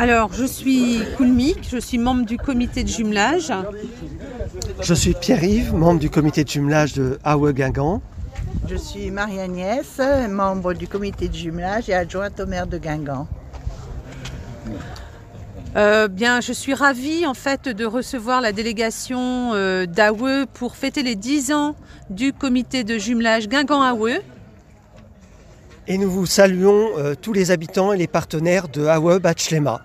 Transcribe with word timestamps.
Alors, 0.00 0.32
je 0.32 0.46
suis 0.46 1.02
Koulmik, 1.18 1.68
je 1.70 1.76
suis 1.76 1.98
membre 1.98 2.24
du 2.24 2.38
comité 2.38 2.84
de 2.84 2.88
jumelage. 2.88 3.52
Je 4.80 4.94
suis 4.94 5.12
Pierre-Yves, 5.12 5.74
membre 5.74 6.00
du 6.00 6.08
comité 6.08 6.42
de 6.42 6.48
jumelage 6.48 6.94
de 6.94 7.18
Aue 7.22 7.52
Guingamp. 7.52 8.00
Je 8.66 8.76
suis 8.76 9.10
Marie-Agnès, 9.10 10.00
membre 10.30 10.72
du 10.72 10.88
comité 10.88 11.28
de 11.28 11.34
jumelage 11.34 11.90
et 11.90 11.94
adjointe 11.94 12.40
au 12.40 12.46
maire 12.46 12.66
de 12.66 12.78
Guingamp. 12.78 13.28
Euh, 15.76 16.08
bien, 16.08 16.40
je 16.40 16.54
suis 16.54 16.72
ravie 16.72 17.26
en 17.26 17.34
fait 17.34 17.68
de 17.68 17.84
recevoir 17.84 18.40
la 18.40 18.52
délégation 18.52 19.50
euh, 19.52 19.84
d'Aue 19.84 20.46
pour 20.54 20.76
fêter 20.76 21.02
les 21.02 21.14
10 21.14 21.52
ans 21.52 21.76
du 22.08 22.32
comité 22.32 22.84
de 22.84 22.96
jumelage 22.96 23.48
Guingamp-Aue. 23.48 24.22
Et 25.88 25.98
nous 25.98 26.10
vous 26.10 26.24
saluons 26.24 26.88
euh, 26.96 27.14
tous 27.20 27.34
les 27.34 27.50
habitants 27.50 27.92
et 27.92 27.98
les 27.98 28.06
partenaires 28.06 28.68
de 28.68 28.86
Aue 28.86 29.18
Bachlema. 29.18 29.82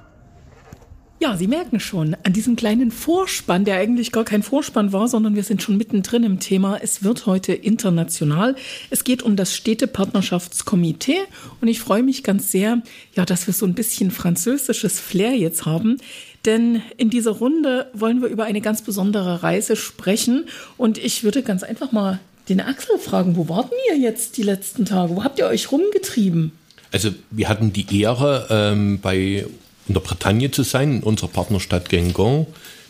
Ja, 1.18 1.38
Sie 1.38 1.48
merken 1.48 1.80
schon, 1.80 2.16
an 2.23 2.34
diesem 2.34 2.58
kleinen 2.58 2.91
Vorspann, 2.91 3.63
der 3.63 3.77
eigentlich 3.77 4.12
gar 4.12 4.26
kein 4.26 4.44
Vorspann 4.44 4.91
war, 4.91 5.08
sondern 5.08 5.35
wir 5.35 5.44
sind 5.44 5.63
schon 5.63 5.77
mittendrin 5.77 6.23
im 6.23 6.41
Thema. 6.41 6.77
Es 6.81 7.05
wird 7.05 7.26
heute 7.26 7.53
international. 7.53 8.55
Es 8.89 9.05
geht 9.05 9.23
um 9.23 9.38
das 9.38 9.55
Städtepartnerschaftskomitee 9.55 11.20
und 11.62 11.70
ich 11.70 11.80
freue 11.80 12.03
mich 12.03 12.23
ganz 12.23 12.52
sehr, 12.52 12.81
ja, 13.16 13.25
dass 13.25 13.48
wir 13.48 13.53
so 13.53 13.66
ein 13.66 13.75
bisschen 13.75 14.12
französisches 14.12 14.99
Flair 14.99 15.36
jetzt 15.38 15.66
haben. 15.66 15.98
Denn 16.44 16.81
in 16.98 17.09
dieser 17.09 17.31
Runde 17.31 17.89
wollen 17.94 18.22
wir 18.22 18.27
über 18.27 18.44
eine 18.44 18.61
ganz 18.61 18.81
besondere 18.81 19.41
Reise 19.41 19.77
sprechen 19.77 20.45
und 20.75 20.97
ich 20.97 21.23
würde 21.23 21.44
ganz 21.44 21.63
einfach 21.63 21.94
mal 21.94 22.20
den 22.50 22.59
Axel 22.59 23.00
fragen, 23.00 23.38
wo 23.38 23.47
warten 23.47 23.73
ihr 23.89 23.97
jetzt 23.97 24.36
die 24.36 24.44
letzten 24.44 24.84
Tage? 24.84 25.16
Wo 25.16 25.23
habt 25.23 25.39
ihr 25.39 25.47
euch 25.47 25.72
rumgetrieben? 25.72 26.52
Also 26.91 27.11
wir 27.31 27.50
hatten 27.50 27.73
die 27.73 28.02
Ehre, 28.02 28.47
ähm, 28.50 29.00
bei 29.02 29.45
in 29.88 29.94
der 29.94 30.02
Bretagne 30.02 30.52
zu 30.52 30.63
sein, 30.63 30.98
in 30.98 31.03
unserer 31.03 31.27
Partnerstadt 31.27 31.89
Guingamp, 31.89 32.48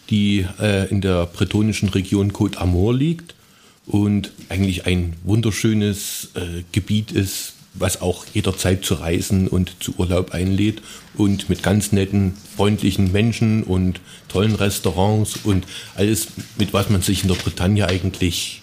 die 0.09 0.46
äh, 0.60 0.88
in 0.90 1.01
der 1.01 1.26
bretonischen 1.26 1.90
Region 1.90 2.32
Côte 2.32 2.57
d'Amour 2.57 2.96
liegt 2.96 3.35
und 3.85 4.32
eigentlich 4.49 4.85
ein 4.85 5.16
wunderschönes 5.23 6.29
äh, 6.35 6.63
Gebiet 6.71 7.12
ist, 7.12 7.54
was 7.73 8.01
auch 8.01 8.26
jederzeit 8.34 8.85
zu 8.85 8.96
reisen 8.96 9.48
und 9.48 9.84
zu 9.84 9.93
Urlaub 9.98 10.32
einlädt 10.32 10.82
und 11.16 11.49
mit 11.49 11.62
ganz 11.62 11.91
netten, 11.91 12.34
freundlichen 12.55 13.12
Menschen 13.12 13.63
und 13.63 13.99
tollen 14.29 14.55
Restaurants 14.55 15.38
und 15.43 15.66
alles, 15.96 16.27
mit 16.57 16.73
was 16.73 16.90
man 16.90 17.01
sich 17.01 17.23
in 17.23 17.27
der 17.27 17.35
Bretagne 17.35 17.88
eigentlich 17.88 18.62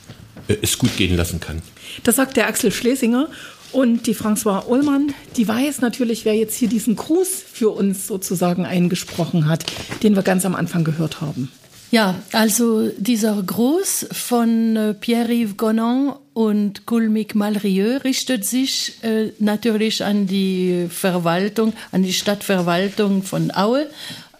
äh, 0.48 0.56
es 0.62 0.78
gut 0.78 0.96
gehen 0.96 1.16
lassen 1.16 1.40
kann. 1.40 1.62
Das 2.04 2.16
sagt 2.16 2.36
der 2.36 2.46
Axel 2.46 2.72
Schlesinger 2.72 3.28
und 3.72 4.06
die 4.06 4.14
François 4.14 4.66
Ullmann, 4.66 5.14
die 5.36 5.48
weiß 5.48 5.80
natürlich, 5.80 6.24
wer 6.24 6.34
jetzt 6.34 6.56
hier 6.56 6.68
diesen 6.68 6.96
Gruß 6.96 7.28
für 7.52 7.70
uns 7.70 8.06
sozusagen 8.06 8.66
eingesprochen 8.66 9.48
hat, 9.48 9.64
den 10.02 10.14
wir 10.14 10.22
ganz 10.22 10.44
am 10.44 10.54
Anfang 10.54 10.84
gehört 10.84 11.20
haben. 11.20 11.50
Ja, 11.90 12.14
also 12.32 12.88
dieser 12.96 13.42
Gruß 13.42 14.06
von 14.12 14.76
äh, 14.76 14.94
Pierre-Yves 14.94 15.58
Gonan 15.58 16.14
und 16.32 16.86
Kulmik 16.86 17.34
Malrieux 17.34 18.02
richtet 18.02 18.46
sich 18.46 18.94
äh, 19.02 19.32
natürlich 19.38 20.02
an 20.02 20.26
die 20.26 20.86
Verwaltung, 20.88 21.74
an 21.90 22.02
die 22.02 22.14
Stadtverwaltung 22.14 23.22
von 23.22 23.50
Aue, 23.54 23.88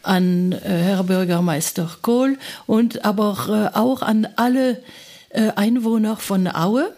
an 0.02 0.52
äh, 0.52 0.58
Herr 0.62 1.04
Bürgermeister 1.04 1.90
Kohl 2.00 2.38
und 2.66 3.04
aber 3.04 3.70
äh, 3.74 3.76
auch 3.76 4.00
an 4.00 4.26
alle 4.36 4.82
äh, 5.28 5.50
Einwohner 5.54 6.16
von 6.16 6.48
Aue 6.48 6.90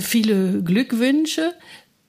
viele 0.00 0.62
Glückwünsche. 0.62 1.52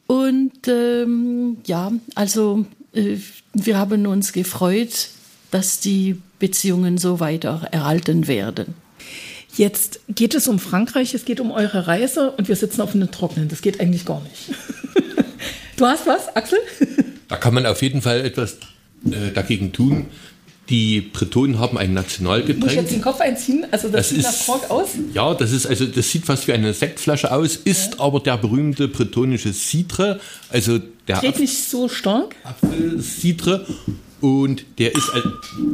Und 0.07 0.67
ähm, 0.67 1.57
ja, 1.65 1.91
also 2.15 2.65
äh, 2.93 3.17
wir 3.53 3.77
haben 3.77 4.05
uns 4.05 4.33
gefreut, 4.33 5.09
dass 5.51 5.79
die 5.79 6.21
Beziehungen 6.39 6.97
so 6.97 7.19
weiter 7.19 7.67
erhalten 7.71 8.27
werden. 8.27 8.75
Jetzt 9.55 10.01
geht 10.07 10.35
es 10.35 10.47
um 10.47 10.59
Frankreich, 10.59 11.13
es 11.13 11.25
geht 11.25 11.39
um 11.39 11.51
eure 11.51 11.87
Reise 11.87 12.31
und 12.31 12.47
wir 12.47 12.55
sitzen 12.55 12.81
auf 12.81 12.93
einem 12.93 13.11
Trocknen. 13.11 13.47
Das 13.49 13.61
geht 13.61 13.79
eigentlich 13.79 14.05
gar 14.05 14.21
nicht. 14.21 14.55
du 15.77 15.85
hast 15.85 16.05
was, 16.05 16.35
Axel? 16.35 16.59
Da 17.27 17.37
kann 17.37 17.53
man 17.53 17.65
auf 17.65 17.81
jeden 17.81 18.01
Fall 18.01 18.21
etwas 18.21 18.57
äh, 19.05 19.31
dagegen 19.33 19.73
tun. 19.73 20.07
Die 20.69 20.99
Bretonen 21.01 21.59
haben 21.59 21.77
ein 21.77 21.93
Nationalgetränk. 21.93 22.59
Muss 22.59 22.71
ich 22.71 22.77
jetzt 22.77 22.91
den 22.91 23.01
Kopf 23.01 23.21
einziehen? 23.21 23.65
Also 23.71 23.87
das, 23.87 24.09
das 24.09 24.09
sieht 24.09 24.19
ist, 24.19 24.47
nach 24.47 24.69
aus? 24.69 24.89
Ja, 25.13 25.33
das 25.33 25.53
ist 25.53 25.65
also 25.65 25.85
das 25.85 26.09
sieht 26.09 26.25
fast 26.25 26.47
wie 26.47 26.53
eine 26.53 26.73
Sektflasche 26.73 27.31
aus, 27.31 27.55
ist 27.55 27.93
ja. 27.93 27.99
aber 27.99 28.19
der 28.19 28.37
berühmte 28.37 28.89
bretonische 28.89 29.53
Citre, 29.53 30.19
also 30.49 30.79
der 31.07 31.19
Dreht 31.19 31.39
nicht 31.39 31.69
so 31.69 31.87
stark. 31.87 32.35
Apfelcitre 32.43 33.65
und 34.19 34.65
der 34.77 34.93
ist 34.93 35.09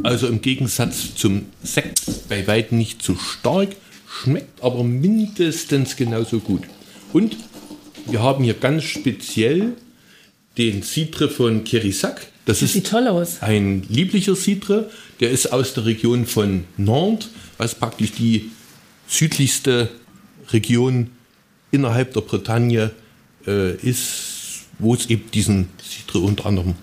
also 0.04 0.28
im 0.28 0.40
Gegensatz 0.40 1.14
zum 1.16 1.46
Sekt 1.62 2.28
bei 2.28 2.46
weitem 2.46 2.78
nicht 2.78 3.02
so 3.02 3.16
stark, 3.16 3.70
schmeckt 4.08 4.62
aber 4.62 4.84
mindestens 4.84 5.96
genauso 5.96 6.38
gut. 6.38 6.62
Und 7.12 7.36
wir 8.06 8.22
haben 8.22 8.44
hier 8.44 8.54
ganz 8.54 8.84
speziell 8.84 9.72
den 10.56 10.82
Citre 10.82 11.28
von 11.28 11.64
Kerisac 11.64 12.28
das, 12.44 12.60
das 12.60 12.74
sieht 12.74 12.88
toll 12.88 13.08
aus. 13.08 13.40
Ein 13.40 13.84
lieblicher 13.88 14.36
Citre, 14.36 14.90
der 15.20 15.30
ist 15.30 15.52
aus 15.52 15.74
der 15.74 15.86
Region 15.86 16.26
von 16.26 16.64
Nantes, 16.76 17.30
was 17.56 17.74
praktisch 17.74 18.12
die 18.12 18.50
südlichste 19.06 19.88
Region 20.52 21.10
innerhalb 21.70 22.12
der 22.12 22.20
Bretagne 22.20 22.90
äh, 23.46 23.74
ist, 23.76 24.66
wo 24.78 24.94
es 24.94 25.06
eben 25.06 25.30
diesen 25.30 25.70
Citre 25.82 26.18
unter 26.18 26.46
anderem 26.46 26.74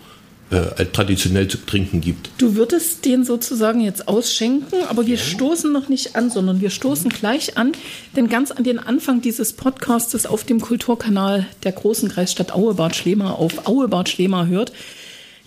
äh, 0.52 0.86
traditionell 0.86 1.48
zu 1.48 1.58
trinken 1.58 2.02
gibt. 2.02 2.30
Du 2.38 2.56
würdest 2.56 3.06
den 3.06 3.24
sozusagen 3.24 3.80
jetzt 3.80 4.08
ausschenken, 4.08 4.84
aber 4.90 5.08
wir 5.08 5.16
ja. 5.16 5.22
stoßen 5.22 5.72
noch 5.72 5.88
nicht 5.88 6.16
an, 6.16 6.30
sondern 6.30 6.60
wir 6.60 6.70
stoßen 6.70 7.10
gleich 7.10 7.58
an, 7.58 7.72
denn 8.16 8.28
ganz 8.28 8.52
an 8.52 8.64
den 8.64 8.78
Anfang 8.78 9.22
dieses 9.22 9.54
Podcastes 9.54 10.26
auf 10.26 10.44
dem 10.44 10.60
Kulturkanal 10.60 11.46
der 11.64 11.72
großen 11.72 12.10
Kreisstadt 12.10 12.54
Auebad 12.54 12.96
Schlema 12.96 13.32
auf 13.32 13.66
Auebad 13.66 14.10
Schlema 14.10 14.46
hört, 14.46 14.74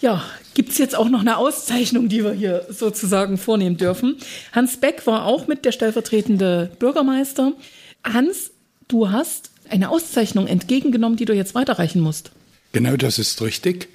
ja, 0.01 0.25
gibt 0.55 0.71
es 0.71 0.79
jetzt 0.79 0.97
auch 0.97 1.09
noch 1.09 1.21
eine 1.21 1.37
Auszeichnung, 1.37 2.09
die 2.09 2.25
wir 2.25 2.33
hier 2.33 2.67
sozusagen 2.71 3.37
vornehmen 3.37 3.77
dürfen. 3.77 4.17
Hans 4.53 4.79
Beck 4.79 5.07
war 5.07 5.27
auch 5.27 5.47
mit 5.47 5.65
der 5.65 5.73
stellvertretende 5.73 6.71
Bürgermeister. 6.79 7.53
Hans, 8.03 8.53
du 8.89 9.11
hast 9.11 9.51
eine 9.69 9.91
Auszeichnung 9.91 10.47
entgegengenommen, 10.47 11.17
die 11.17 11.25
du 11.25 11.35
jetzt 11.35 11.55
weiterreichen 11.55 12.01
musst. 12.01 12.31
Genau, 12.73 12.97
das 12.97 13.19
ist 13.19 13.41
richtig. 13.43 13.89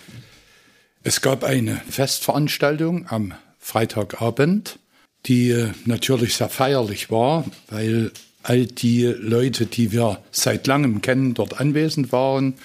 Es 1.02 1.22
gab 1.22 1.46
eine 1.46 1.82
Festveranstaltung 1.90 3.06
am 3.08 3.34
Freitagabend, 3.58 4.80
die 5.28 5.52
äh, 5.52 5.70
natürlich 5.86 6.36
sehr 6.36 6.50
feierlich 6.50 7.10
war, 7.10 7.46
weil 7.70 8.12
all 8.44 8.66
die 8.66 9.06
Leute, 9.06 9.66
die 9.66 9.94
wir 9.94 10.22
seit 10.32 10.68
langem 10.68 11.02
kennen, 11.02 11.36
dort 11.36 11.62
anwesend 11.62 12.12
waren 12.12 12.56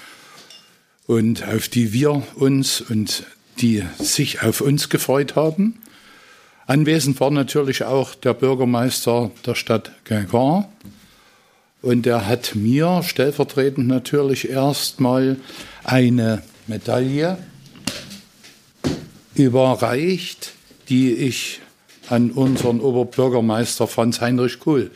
und 1.06 1.47
auf 1.47 1.69
die 1.69 1.93
wir 1.93 2.25
uns 2.34 2.81
und 2.81 3.25
die 3.61 3.84
sich 4.00 4.43
auf 4.43 4.61
uns 4.61 4.89
gefreut 4.89 5.37
haben. 5.37 5.81
Anwesend 6.66 7.21
war 7.21 7.31
natürlich 7.31 7.84
auch 7.84 8.16
der 8.16 8.34
Bürgermeister 8.34 9.31
der 9.47 9.55
Stadt 9.55 9.93
Guingamp. 10.06 10.69
Und 11.83 12.05
er 12.06 12.27
hat 12.27 12.56
mir 12.56 13.03
stellvertretend 13.05 13.87
natürlich 13.87 14.49
erstmal 14.49 15.37
eine 15.84 16.43
Medaille 16.66 17.39
überreicht, 19.34 20.53
die 20.89 21.12
ich 21.12 21.61
an 22.09 22.31
unseren 22.31 22.81
Oberbürgermeister 22.81 23.87
Franz 23.87 24.21
Heinrich 24.21 24.61
Kuhl 24.61 24.91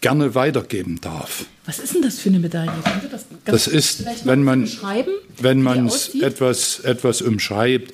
gerne 0.00 0.34
weitergeben 0.34 1.00
darf. 1.00 1.44
Was 1.66 1.78
ist 1.78 1.94
denn 1.94 2.02
das 2.02 2.18
für 2.18 2.30
eine 2.30 2.38
Medaille? 2.38 2.72
das, 3.10 3.26
das 3.44 3.66
ist, 3.66 4.04
wenn 4.24 4.42
man 4.44 4.68
wenn 5.38 5.62
man 5.62 5.86
es 5.86 6.14
etwas 6.14 6.80
etwas 6.80 7.22
umschreibt, 7.22 7.92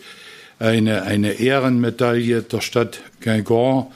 eine 0.58 1.02
eine 1.02 1.32
Ehrenmedaille 1.32 2.42
der 2.42 2.60
Stadt 2.60 3.00
Guingamp 3.20 3.90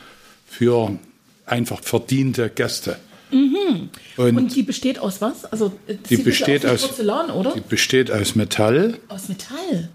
für 0.47 0.99
einfach 1.47 1.83
verdiente 1.83 2.51
Gäste. 2.51 2.97
Mhm. 3.31 3.91
Und, 4.17 4.37
Und, 4.37 4.57
die 4.57 4.65
besteht 4.65 4.99
aus 4.99 5.21
was? 5.21 5.45
Also 5.45 5.73
die 6.09 6.17
besteht 6.17 6.67
aus 6.67 6.83
Porzellan, 6.83 7.31
oder? 7.31 7.53
Die 7.53 7.61
besteht 7.61 8.11
aus 8.11 8.35
Metall. 8.35 8.99
Aus 9.09 9.29
Metall. 9.29 9.89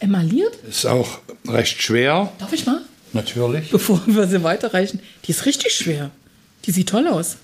Emailliert? 0.00 0.54
Ist 0.68 0.86
auch 0.86 1.18
recht 1.46 1.82
schwer. 1.82 2.32
Darf 2.38 2.52
ich 2.52 2.66
mal? 2.66 2.82
Natürlich. 3.12 3.70
Bevor 3.70 4.00
wir 4.06 4.26
sie 4.26 4.42
weiterreichen. 4.42 5.00
Die 5.24 5.30
ist 5.30 5.46
richtig 5.46 5.72
schwer. 5.72 6.10
Die 6.66 6.70
sieht 6.70 6.88
toll 6.88 7.08
aus. 7.08 7.36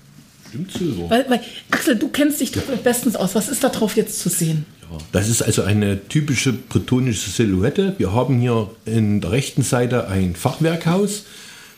Stimmt 0.49 0.71
so. 0.71 1.09
Weil, 1.09 1.29
weil, 1.29 1.41
Axel, 1.71 1.95
du 1.95 2.07
kennst 2.09 2.39
dich 2.39 2.51
bestens 2.83 3.15
aus. 3.15 3.35
Was 3.35 3.49
ist 3.49 3.63
da 3.63 3.69
drauf 3.69 3.95
jetzt 3.97 4.19
zu 4.19 4.29
sehen? 4.29 4.65
Ja, 4.89 4.97
das 5.11 5.27
ist 5.27 5.41
also 5.41 5.63
eine 5.63 6.07
typische 6.07 6.53
bretonische 6.53 7.29
Silhouette. 7.29 7.95
Wir 7.97 8.13
haben 8.13 8.39
hier 8.39 8.69
in 8.85 9.21
der 9.21 9.31
rechten 9.31 9.63
Seite 9.63 10.07
ein 10.07 10.35
Fachwerkhaus. 10.35 11.23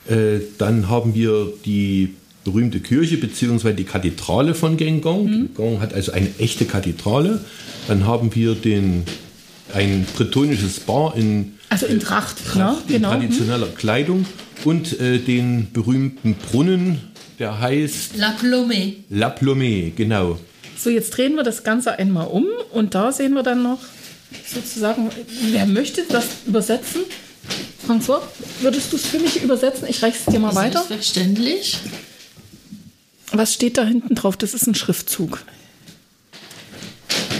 Äh, 0.09 0.39
dann 0.57 0.89
haben 0.89 1.15
wir 1.15 1.53
die 1.65 2.15
berühmte 2.43 2.79
Kirche 2.79 3.17
bzw. 3.17 3.73
die 3.73 3.83
Kathedrale 3.83 4.53
von 4.53 4.77
Genggong. 4.77 5.25
Mhm. 5.25 5.31
Genggong 5.55 5.81
hat 5.81 5.93
also 5.93 6.11
eine 6.11 6.29
echte 6.37 6.65
Kathedrale. 6.65 7.43
Dann 7.87 8.05
haben 8.05 8.35
wir 8.35 8.55
den 8.55 9.03
ein 9.73 10.05
bretonisches 10.15 10.79
Bar 10.79 11.15
in, 11.15 11.57
also 11.69 11.85
in 11.85 11.99
Tracht, 11.99 12.37
Tracht 12.45 12.89
ne? 12.89 12.95
in 12.95 13.01
genau. 13.01 13.11
traditioneller 13.11 13.67
Kleidung 13.67 14.25
und 14.65 14.99
äh, 14.99 15.19
den 15.19 15.71
berühmten 15.71 16.35
Brunnen, 16.35 17.01
der 17.39 17.59
heißt 17.59 18.17
La 18.17 18.35
Plomée. 18.41 18.95
La 19.09 19.29
Plomée, 19.29 19.91
genau. 19.95 20.39
So, 20.77 20.89
jetzt 20.89 21.11
drehen 21.11 21.35
wir 21.35 21.43
das 21.43 21.63
Ganze 21.63 21.97
einmal 21.97 22.27
um 22.27 22.45
und 22.71 22.95
da 22.95 23.11
sehen 23.11 23.33
wir 23.33 23.43
dann 23.43 23.63
noch 23.63 23.79
sozusagen, 24.53 25.09
wer 25.51 25.65
möchte 25.65 26.03
das 26.07 26.25
übersetzen? 26.45 27.01
François, 27.87 28.21
würdest 28.61 28.91
du 28.91 28.97
es 28.97 29.05
für 29.05 29.19
mich 29.19 29.41
übersetzen? 29.41 29.87
Ich 29.87 30.03
reiche 30.03 30.17
es 30.17 30.25
dir 30.25 30.39
mal 30.39 30.53
weiter. 30.55 30.83
Selbstverständlich. 30.83 31.77
Was 33.31 33.53
steht 33.53 33.77
da 33.77 33.85
hinten 33.85 34.15
drauf? 34.15 34.37
Das 34.37 34.53
ist 34.53 34.67
ein 34.67 34.75
Schriftzug. 34.75 35.43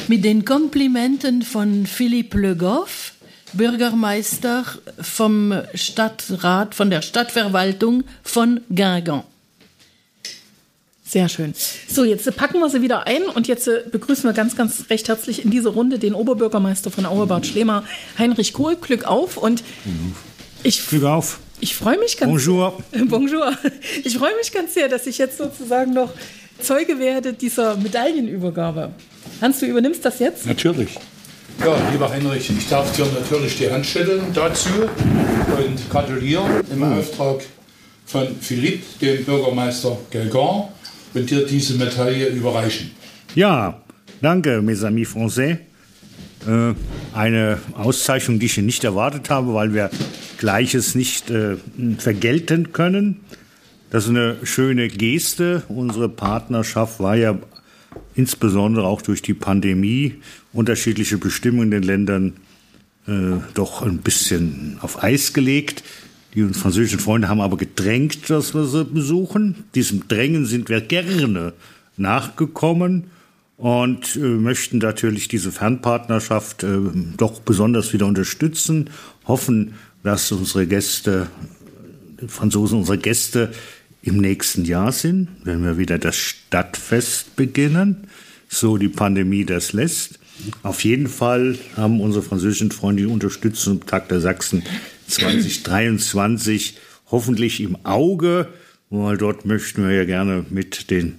Mit 0.09 0.23
den 0.23 0.45
Komplimenten 0.45 1.41
von 1.41 1.85
Philippe 1.85 2.37
Le 2.39 2.55
Goff, 2.55 3.11
Bürgermeister 3.51 4.63
vom 5.01 5.53
Stadtrat, 5.73 6.73
von 6.73 6.89
der 6.89 7.01
Stadtverwaltung 7.01 8.05
von 8.23 8.61
Guingamp. 8.69 9.25
Sehr 11.03 11.27
schön. 11.27 11.53
So, 11.89 12.05
jetzt 12.05 12.33
packen 12.37 12.59
wir 12.59 12.69
sie 12.69 12.81
wieder 12.81 13.05
ein 13.05 13.23
und 13.23 13.47
jetzt 13.49 13.67
äh, 13.67 13.83
begrüßen 13.91 14.23
wir 14.23 14.33
ganz, 14.33 14.55
ganz 14.55 14.85
recht 14.89 15.09
herzlich 15.09 15.43
in 15.43 15.51
dieser 15.51 15.71
Runde 15.71 15.99
den 15.99 16.13
Oberbürgermeister 16.13 16.89
von 16.89 17.05
Auerbad 17.05 17.45
Schlemer, 17.45 17.83
Heinrich 18.17 18.53
Kohl. 18.53 18.77
Glück 18.77 19.05
auf 19.05 19.35
und 19.35 19.63
ich, 20.63 20.87
Glück 20.87 21.03
auf. 21.03 21.39
ich 21.59 21.75
freue 21.75 21.97
mich 21.97 22.17
ganz 22.17 22.29
Bonjour. 22.31 22.77
Bonjour. 23.07 23.57
Ich 24.05 24.17
freue 24.17 24.35
mich 24.35 24.53
ganz 24.53 24.73
sehr, 24.73 24.87
dass 24.87 25.05
ich 25.05 25.17
jetzt 25.17 25.37
sozusagen 25.37 25.93
noch 25.93 26.13
Zeuge 26.61 26.99
werde 26.99 27.33
dieser 27.33 27.75
Medaillenübergabe. 27.77 28.93
Hans, 29.41 29.59
du 29.59 29.65
übernimmst 29.65 30.03
das 30.03 30.19
jetzt? 30.19 30.45
Natürlich. 30.45 30.89
Ja, 31.59 31.75
lieber 31.91 32.09
Heinrich, 32.09 32.49
ich 32.49 32.69
darf 32.69 32.95
dir 32.95 33.05
natürlich 33.05 33.57
die 33.57 33.69
Hand 33.69 33.85
schütteln 33.85 34.21
dazu 34.33 34.69
und 35.57 35.89
gratulieren 35.89 36.63
im 36.71 36.83
Auftrag 36.83 37.41
von 38.05 38.27
Philippe, 38.39 38.83
dem 39.01 39.25
Bürgermeister 39.25 39.97
Guingamp, 40.11 40.69
und 41.13 41.29
dir 41.29 41.45
diese 41.45 41.73
Medaille 41.75 42.27
überreichen. 42.29 42.91
Ja, 43.35 43.81
danke, 44.21 44.61
mes 44.61 44.83
amis 44.83 45.09
français. 45.09 45.57
Äh, 46.47 46.73
eine 47.13 47.59
Auszeichnung, 47.73 48.39
die 48.39 48.45
ich 48.45 48.57
nicht 48.57 48.83
erwartet 48.83 49.29
habe, 49.29 49.53
weil 49.53 49.73
wir 49.73 49.89
Gleiches 50.37 50.95
nicht 50.95 51.29
äh, 51.31 51.57
vergelten 51.97 52.71
können. 52.71 53.21
Das 53.89 54.03
ist 54.03 54.09
eine 54.11 54.37
schöne 54.43 54.87
Geste. 54.89 55.63
Unsere 55.69 56.09
Partnerschaft 56.09 56.99
war 56.99 57.15
ja 57.15 57.37
insbesondere 58.17 58.85
auch 58.85 59.01
durch 59.01 59.21
die 59.21 59.35
Pandemie, 59.35 60.15
unterschiedliche 60.51 61.17
Bestimmungen 61.17 61.71
in 61.71 61.71
den 61.71 61.83
Ländern 61.83 62.33
äh, 63.07 63.37
doch 63.53 63.83
ein 63.83 63.99
bisschen 63.99 64.77
auf 64.81 65.03
Eis 65.03 65.33
gelegt. 65.33 65.83
Die 66.33 66.43
französischen 66.53 66.99
Freunde 66.99 67.29
haben 67.29 67.41
aber 67.41 67.57
gedrängt, 67.57 68.29
dass 68.29 68.53
wir 68.53 68.65
sie 68.65 68.83
besuchen. 68.85 69.65
Diesem 69.75 70.07
Drängen 70.07 70.45
sind 70.45 70.67
wir 70.67 70.81
gerne 70.81 71.53
nachgekommen 71.95 73.05
und 73.55 74.15
äh, 74.15 74.19
möchten 74.19 74.79
natürlich 74.79 75.27
diese 75.27 75.51
Fernpartnerschaft 75.51 76.63
äh, 76.63 76.79
doch 77.17 77.39
besonders 77.41 77.93
wieder 77.93 78.07
unterstützen, 78.07 78.89
hoffen, 79.27 79.75
dass 80.03 80.31
unsere 80.31 80.65
Gäste, 80.65 81.27
Franzosen 82.27 82.79
unsere 82.79 82.97
Gäste 82.97 83.51
im 84.01 84.17
nächsten 84.17 84.65
Jahr 84.65 84.91
sind, 84.91 85.27
wenn 85.43 85.63
wir 85.63 85.77
wieder 85.77 85.97
das 85.97 86.15
Stadtfest 86.15 87.35
beginnen, 87.35 88.07
so 88.47 88.77
die 88.77 88.89
Pandemie 88.89 89.45
das 89.45 89.73
lässt. 89.73 90.19
Auf 90.63 90.83
jeden 90.83 91.07
Fall 91.07 91.57
haben 91.75 91.99
unsere 91.99 92.23
französischen 92.23 92.71
Freunde 92.71 93.03
die 93.03 93.09
Unterstützung 93.09 93.81
im 93.81 93.85
Tag 93.85 94.07
der 94.09 94.21
Sachsen 94.21 94.63
2023 95.07 96.77
hoffentlich 97.09 97.61
im 97.61 97.77
Auge, 97.85 98.47
weil 98.89 99.17
dort 99.17 99.45
möchten 99.45 99.83
wir 99.83 99.95
ja 99.95 100.05
gerne 100.05 100.45
mit 100.49 100.89
den 100.91 101.15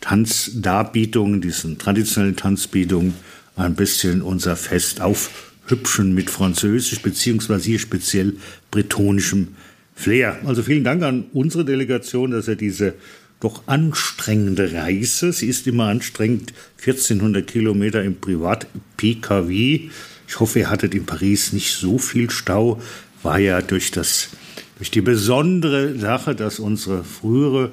Tanzdarbietungen, 0.00 1.40
diesen 1.40 1.78
traditionellen 1.78 2.36
Tanzbietungen, 2.36 3.14
ein 3.56 3.74
bisschen 3.74 4.20
unser 4.20 4.56
Fest 4.56 5.00
aufhübschen 5.00 6.12
mit 6.12 6.28
Französisch, 6.28 7.00
beziehungsweise 7.00 7.64
hier 7.64 7.78
speziell 7.78 8.34
bretonischem 8.70 9.54
Flair. 9.94 10.38
Also 10.44 10.62
vielen 10.62 10.84
Dank 10.84 11.02
an 11.02 11.26
unsere 11.32 11.64
Delegation, 11.64 12.30
dass 12.30 12.48
er 12.48 12.56
diese 12.56 12.94
doch 13.40 13.62
anstrengende 13.66 14.72
Reise, 14.72 15.32
sie 15.32 15.48
ist 15.48 15.66
immer 15.66 15.86
anstrengend, 15.86 16.54
1400 16.78 17.46
Kilometer 17.46 18.02
im 18.02 18.16
Privat-PKW. 18.16 19.90
Ich 20.26 20.40
hoffe, 20.40 20.60
ihr 20.60 20.70
hattet 20.70 20.94
in 20.94 21.04
Paris 21.04 21.52
nicht 21.52 21.74
so 21.74 21.98
viel 21.98 22.30
Stau, 22.30 22.80
war 23.22 23.38
ja 23.38 23.60
durch 23.60 23.90
das, 23.90 24.30
durch 24.78 24.90
die 24.90 25.02
besondere 25.02 25.98
Sache, 25.98 26.34
dass 26.34 26.58
unsere 26.58 27.04
frühere 27.04 27.72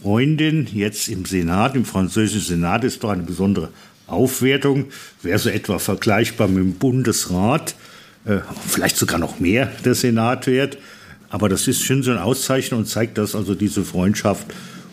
Freundin 0.00 0.68
jetzt 0.72 1.08
im 1.08 1.24
Senat, 1.24 1.74
im 1.74 1.84
französischen 1.84 2.46
Senat, 2.46 2.84
ist 2.84 3.02
doch 3.02 3.10
eine 3.10 3.24
besondere 3.24 3.70
Aufwertung, 4.06 4.86
wäre 5.22 5.38
so 5.38 5.50
etwa 5.50 5.78
vergleichbar 5.78 6.48
mit 6.48 6.58
dem 6.58 6.74
Bundesrat, 6.74 7.74
äh, 8.24 8.38
vielleicht 8.66 8.96
sogar 8.96 9.18
noch 9.18 9.40
mehr 9.40 9.72
der 9.84 9.94
Senat 9.94 10.46
wert. 10.46 10.78
Aber 11.30 11.48
das 11.48 11.68
ist 11.68 11.82
schon 11.82 12.02
so 12.02 12.10
eine 12.10 12.24
Auszeichnung 12.24 12.80
und 12.80 12.86
zeigt, 12.86 13.16
dass 13.16 13.34
also 13.34 13.54
diese 13.54 13.84
Freundschaft 13.84 14.46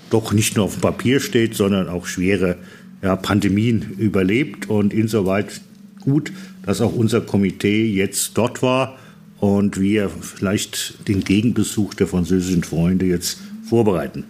doch 0.09 0.31
nicht 0.31 0.55
nur 0.55 0.65
auf 0.65 0.75
dem 0.75 0.81
Papier 0.81 1.19
steht, 1.19 1.55
sondern 1.55 1.89
auch 1.89 2.05
schwere 2.05 2.57
ja, 3.01 3.15
Pandemien 3.15 3.95
überlebt. 3.97 4.69
Und 4.69 4.93
insoweit 4.93 5.59
gut, 5.99 6.31
dass 6.65 6.79
auch 6.79 6.93
unser 6.93 7.21
Komitee 7.21 7.85
jetzt 7.87 8.37
dort 8.37 8.61
war 8.61 8.97
und 9.39 9.79
wir 9.79 10.09
vielleicht 10.09 11.07
den 11.07 11.23
Gegenbesuch 11.23 11.95
der 11.95 12.07
französischen 12.07 12.63
Freunde 12.63 13.05
jetzt 13.05 13.39
vorbereiten. 13.67 14.25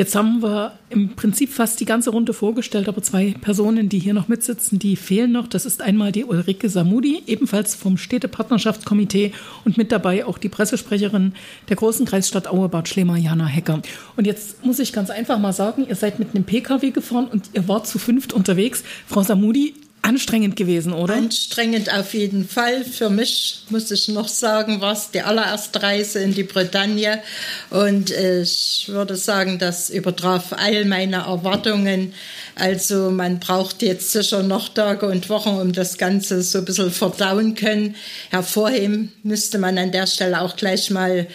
Jetzt 0.00 0.14
haben 0.14 0.42
wir 0.42 0.72
im 0.88 1.10
Prinzip 1.10 1.52
fast 1.52 1.78
die 1.78 1.84
ganze 1.84 2.08
Runde 2.08 2.32
vorgestellt, 2.32 2.88
aber 2.88 3.02
zwei 3.02 3.34
Personen, 3.38 3.90
die 3.90 3.98
hier 3.98 4.14
noch 4.14 4.28
mitsitzen, 4.28 4.78
die 4.78 4.96
fehlen 4.96 5.30
noch. 5.30 5.46
Das 5.46 5.66
ist 5.66 5.82
einmal 5.82 6.10
die 6.10 6.24
Ulrike 6.24 6.70
Samudi, 6.70 7.22
ebenfalls 7.26 7.74
vom 7.74 7.98
Städtepartnerschaftskomitee 7.98 9.34
und 9.66 9.76
mit 9.76 9.92
dabei 9.92 10.24
auch 10.24 10.38
die 10.38 10.48
Pressesprecherin 10.48 11.34
der 11.68 11.76
großen 11.76 12.06
Kreisstadt 12.06 12.48
Auerbad 12.48 12.88
Schlemer, 12.88 13.18
Jana 13.18 13.44
Hecker. 13.44 13.82
Und 14.16 14.26
jetzt 14.26 14.64
muss 14.64 14.78
ich 14.78 14.94
ganz 14.94 15.10
einfach 15.10 15.38
mal 15.38 15.52
sagen, 15.52 15.84
ihr 15.86 15.96
seid 15.96 16.18
mit 16.18 16.34
einem 16.34 16.44
Pkw 16.44 16.92
gefahren 16.92 17.28
und 17.30 17.50
ihr 17.52 17.68
wart 17.68 17.86
zu 17.86 17.98
fünft 17.98 18.32
unterwegs. 18.32 18.82
Frau 19.06 19.22
Samudi, 19.22 19.74
anstrengend 20.02 20.56
gewesen, 20.56 20.92
oder? 20.92 21.14
Anstrengend 21.14 21.92
auf 21.92 22.14
jeden 22.14 22.48
Fall. 22.48 22.84
Für 22.84 23.10
mich, 23.10 23.62
muss 23.68 23.90
ich 23.90 24.08
noch 24.08 24.28
sagen, 24.28 24.80
war 24.80 24.92
es 24.92 25.10
die 25.10 25.20
allererste 25.20 25.82
Reise 25.82 26.20
in 26.20 26.34
die 26.34 26.42
Bretagne. 26.42 27.22
Und 27.70 28.10
ich 28.10 28.86
würde 28.88 29.16
sagen, 29.16 29.58
das 29.58 29.90
übertraf 29.90 30.52
all 30.52 30.84
meine 30.84 31.18
Erwartungen. 31.18 32.14
Also 32.54 33.10
man 33.10 33.40
braucht 33.40 33.82
jetzt 33.82 34.12
sicher 34.12 34.42
noch 34.42 34.68
Tage 34.68 35.06
und 35.06 35.28
Wochen, 35.28 35.60
um 35.60 35.72
das 35.72 35.98
Ganze 35.98 36.42
so 36.42 36.58
ein 36.58 36.64
bisschen 36.64 36.90
verdauen 36.90 37.54
können. 37.54 37.96
Hervorheben 38.30 39.12
müsste 39.22 39.58
man 39.58 39.78
an 39.78 39.92
der 39.92 40.06
Stelle 40.06 40.40
auch 40.40 40.56
gleich 40.56 40.90
mal 40.90 41.26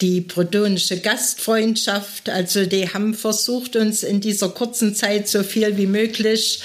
die 0.00 0.20
bretonische 0.20 0.98
Gastfreundschaft. 0.98 2.28
Also 2.28 2.66
die 2.66 2.88
haben 2.88 3.14
versucht, 3.14 3.76
uns 3.76 4.02
in 4.02 4.20
dieser 4.20 4.48
kurzen 4.48 4.94
Zeit 4.94 5.28
so 5.28 5.42
viel 5.42 5.76
wie 5.76 5.86
möglich 5.86 6.60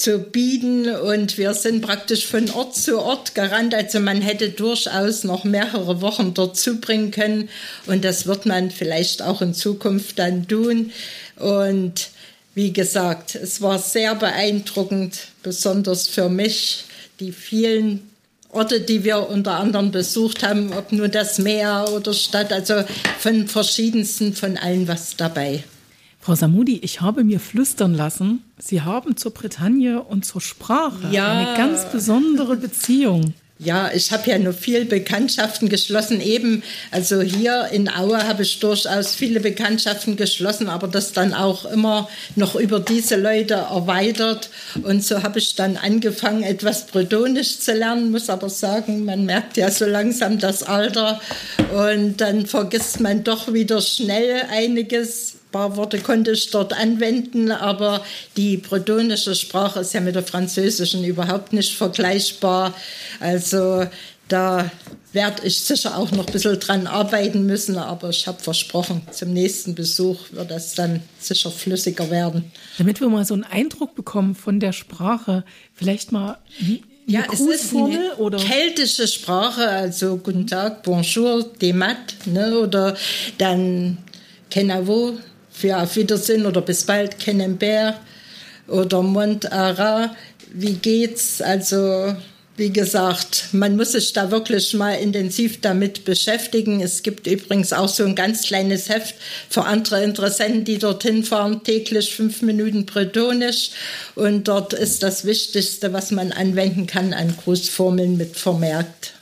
zu 0.00 0.18
bieten 0.18 0.88
und 0.88 1.36
wir 1.36 1.52
sind 1.52 1.82
praktisch 1.82 2.26
von 2.26 2.48
Ort 2.50 2.74
zu 2.74 2.98
Ort 2.98 3.34
gerannt. 3.34 3.74
Also 3.74 4.00
man 4.00 4.22
hätte 4.22 4.48
durchaus 4.48 5.24
noch 5.24 5.44
mehrere 5.44 6.00
Wochen 6.00 6.32
dort 6.32 6.56
zubringen 6.56 7.10
können 7.10 7.50
und 7.86 8.02
das 8.02 8.26
wird 8.26 8.46
man 8.46 8.70
vielleicht 8.70 9.20
auch 9.20 9.42
in 9.42 9.52
Zukunft 9.52 10.18
dann 10.18 10.48
tun. 10.48 10.90
Und 11.36 12.08
wie 12.54 12.72
gesagt, 12.72 13.34
es 13.34 13.60
war 13.60 13.78
sehr 13.78 14.14
beeindruckend, 14.14 15.18
besonders 15.42 16.08
für 16.08 16.30
mich, 16.30 16.84
die 17.20 17.32
vielen 17.32 18.10
Orte, 18.48 18.80
die 18.80 19.04
wir 19.04 19.28
unter 19.28 19.52
anderem 19.60 19.90
besucht 19.90 20.42
haben, 20.42 20.72
ob 20.72 20.92
nur 20.92 21.08
das 21.08 21.38
Meer 21.38 21.90
oder 21.94 22.14
Stadt, 22.14 22.54
also 22.54 22.84
von 23.18 23.46
verschiedensten, 23.46 24.32
von 24.32 24.56
allen 24.56 24.88
was 24.88 25.14
dabei. 25.16 25.62
Frau 26.22 26.34
Samudi, 26.34 26.78
ich 26.82 27.00
habe 27.00 27.24
mir 27.24 27.40
flüstern 27.40 27.94
lassen, 27.94 28.44
Sie 28.58 28.82
haben 28.82 29.16
zur 29.16 29.32
Bretagne 29.32 30.02
und 30.02 30.26
zur 30.26 30.42
Sprache 30.42 31.08
Ja. 31.10 31.32
eine 31.32 31.56
ganz 31.56 31.86
besondere 31.90 32.56
Beziehung. 32.56 33.32
Ja, 33.62 33.90
ich 33.92 34.10
habe 34.10 34.30
ja 34.30 34.38
nur 34.38 34.54
viel 34.54 34.86
Bekanntschaften 34.86 35.68
geschlossen. 35.68 36.22
Eben, 36.22 36.62
also 36.90 37.20
hier 37.20 37.68
in 37.72 37.90
Aue 37.90 38.26
habe 38.26 38.42
ich 38.42 38.58
durchaus 38.58 39.14
viele 39.14 39.38
Bekanntschaften 39.40 40.16
geschlossen, 40.16 40.70
aber 40.70 40.88
das 40.88 41.12
dann 41.12 41.34
auch 41.34 41.66
immer 41.66 42.08
noch 42.36 42.54
über 42.54 42.80
diese 42.80 43.16
Leute 43.16 43.54
erweitert. 43.54 44.48
Und 44.82 45.04
so 45.04 45.22
habe 45.22 45.40
ich 45.40 45.56
dann 45.56 45.76
angefangen, 45.76 46.42
etwas 46.42 46.86
Bretonisch 46.86 47.58
zu 47.58 47.74
lernen. 47.74 48.10
Muss 48.10 48.30
aber 48.30 48.48
sagen, 48.48 49.04
man 49.04 49.26
merkt 49.26 49.58
ja 49.58 49.70
so 49.70 49.84
langsam 49.84 50.38
das 50.38 50.62
Alter 50.62 51.20
und 51.74 52.18
dann 52.22 52.46
vergisst 52.46 53.00
man 53.00 53.24
doch 53.24 53.52
wieder 53.52 53.82
schnell 53.82 54.42
einiges. 54.50 55.34
Paar 55.50 55.76
Worte 55.76 55.98
konnte 55.98 56.32
ich 56.32 56.50
dort 56.50 56.72
anwenden, 56.72 57.50
aber 57.50 58.04
die 58.36 58.56
bretonische 58.56 59.34
Sprache 59.34 59.80
ist 59.80 59.94
ja 59.94 60.00
mit 60.00 60.14
der 60.14 60.22
französischen 60.22 61.04
überhaupt 61.04 61.52
nicht 61.52 61.76
vergleichbar. 61.76 62.74
Also 63.20 63.86
da 64.28 64.70
werde 65.12 65.46
ich 65.46 65.60
sicher 65.60 65.96
auch 65.98 66.12
noch 66.12 66.26
ein 66.26 66.32
bisschen 66.32 66.58
dran 66.60 66.86
arbeiten 66.86 67.44
müssen, 67.46 67.76
aber 67.76 68.10
ich 68.10 68.26
habe 68.26 68.40
versprochen, 68.40 69.02
zum 69.10 69.32
nächsten 69.32 69.74
Besuch 69.74 70.18
wird 70.30 70.50
das 70.50 70.74
dann 70.74 71.02
sicher 71.18 71.50
flüssiger 71.50 72.10
werden. 72.10 72.52
Damit 72.78 73.00
wir 73.00 73.08
mal 73.08 73.24
so 73.24 73.34
einen 73.34 73.44
Eindruck 73.44 73.96
bekommen 73.96 74.34
von 74.36 74.60
der 74.60 74.72
Sprache, 74.72 75.44
vielleicht 75.74 76.12
mal 76.12 76.38
ja, 77.06 77.24
es 77.32 77.40
ist 77.40 77.74
eine 77.74 78.14
oder? 78.18 78.38
keltische 78.38 79.08
Sprache, 79.08 79.68
also 79.68 80.18
Guten 80.18 80.46
Tag, 80.46 80.84
Bonjour, 80.84 81.42
Demat, 81.60 82.14
ne, 82.26 82.56
oder 82.56 82.96
dann 83.36 83.98
Kenavo, 84.48 85.18
für 85.60 85.76
Auf 85.76 85.96
Wiedersehen 85.96 86.46
oder 86.46 86.62
bis 86.62 86.84
bald, 86.84 87.18
Kenembert 87.18 88.00
oder 88.66 89.02
Montara, 89.02 90.16
wie 90.52 90.74
geht's, 90.74 91.42
also 91.42 92.14
wie 92.56 92.72
gesagt, 92.72 93.48
man 93.52 93.76
muss 93.76 93.92
sich 93.92 94.12
da 94.12 94.30
wirklich 94.30 94.74
mal 94.74 94.92
intensiv 94.92 95.62
damit 95.62 96.04
beschäftigen. 96.04 96.82
Es 96.82 97.02
gibt 97.02 97.26
übrigens 97.26 97.72
auch 97.72 97.88
so 97.88 98.04
ein 98.04 98.14
ganz 98.14 98.42
kleines 98.42 98.90
Heft 98.90 99.14
für 99.48 99.64
andere 99.64 100.04
Interessenten, 100.04 100.64
die 100.64 100.78
dorthin 100.78 101.24
fahren, 101.24 101.62
täglich 101.64 102.14
fünf 102.14 102.42
Minuten 102.42 102.84
Bretonisch. 102.84 103.70
Und 104.14 104.46
dort 104.46 104.74
ist 104.74 105.02
das 105.02 105.24
Wichtigste, 105.24 105.94
was 105.94 106.10
man 106.10 106.32
anwenden 106.32 106.86
kann, 106.86 107.14
an 107.14 107.34
Grußformeln 107.34 108.18
mit 108.18 108.36
vermerkt. 108.36 109.14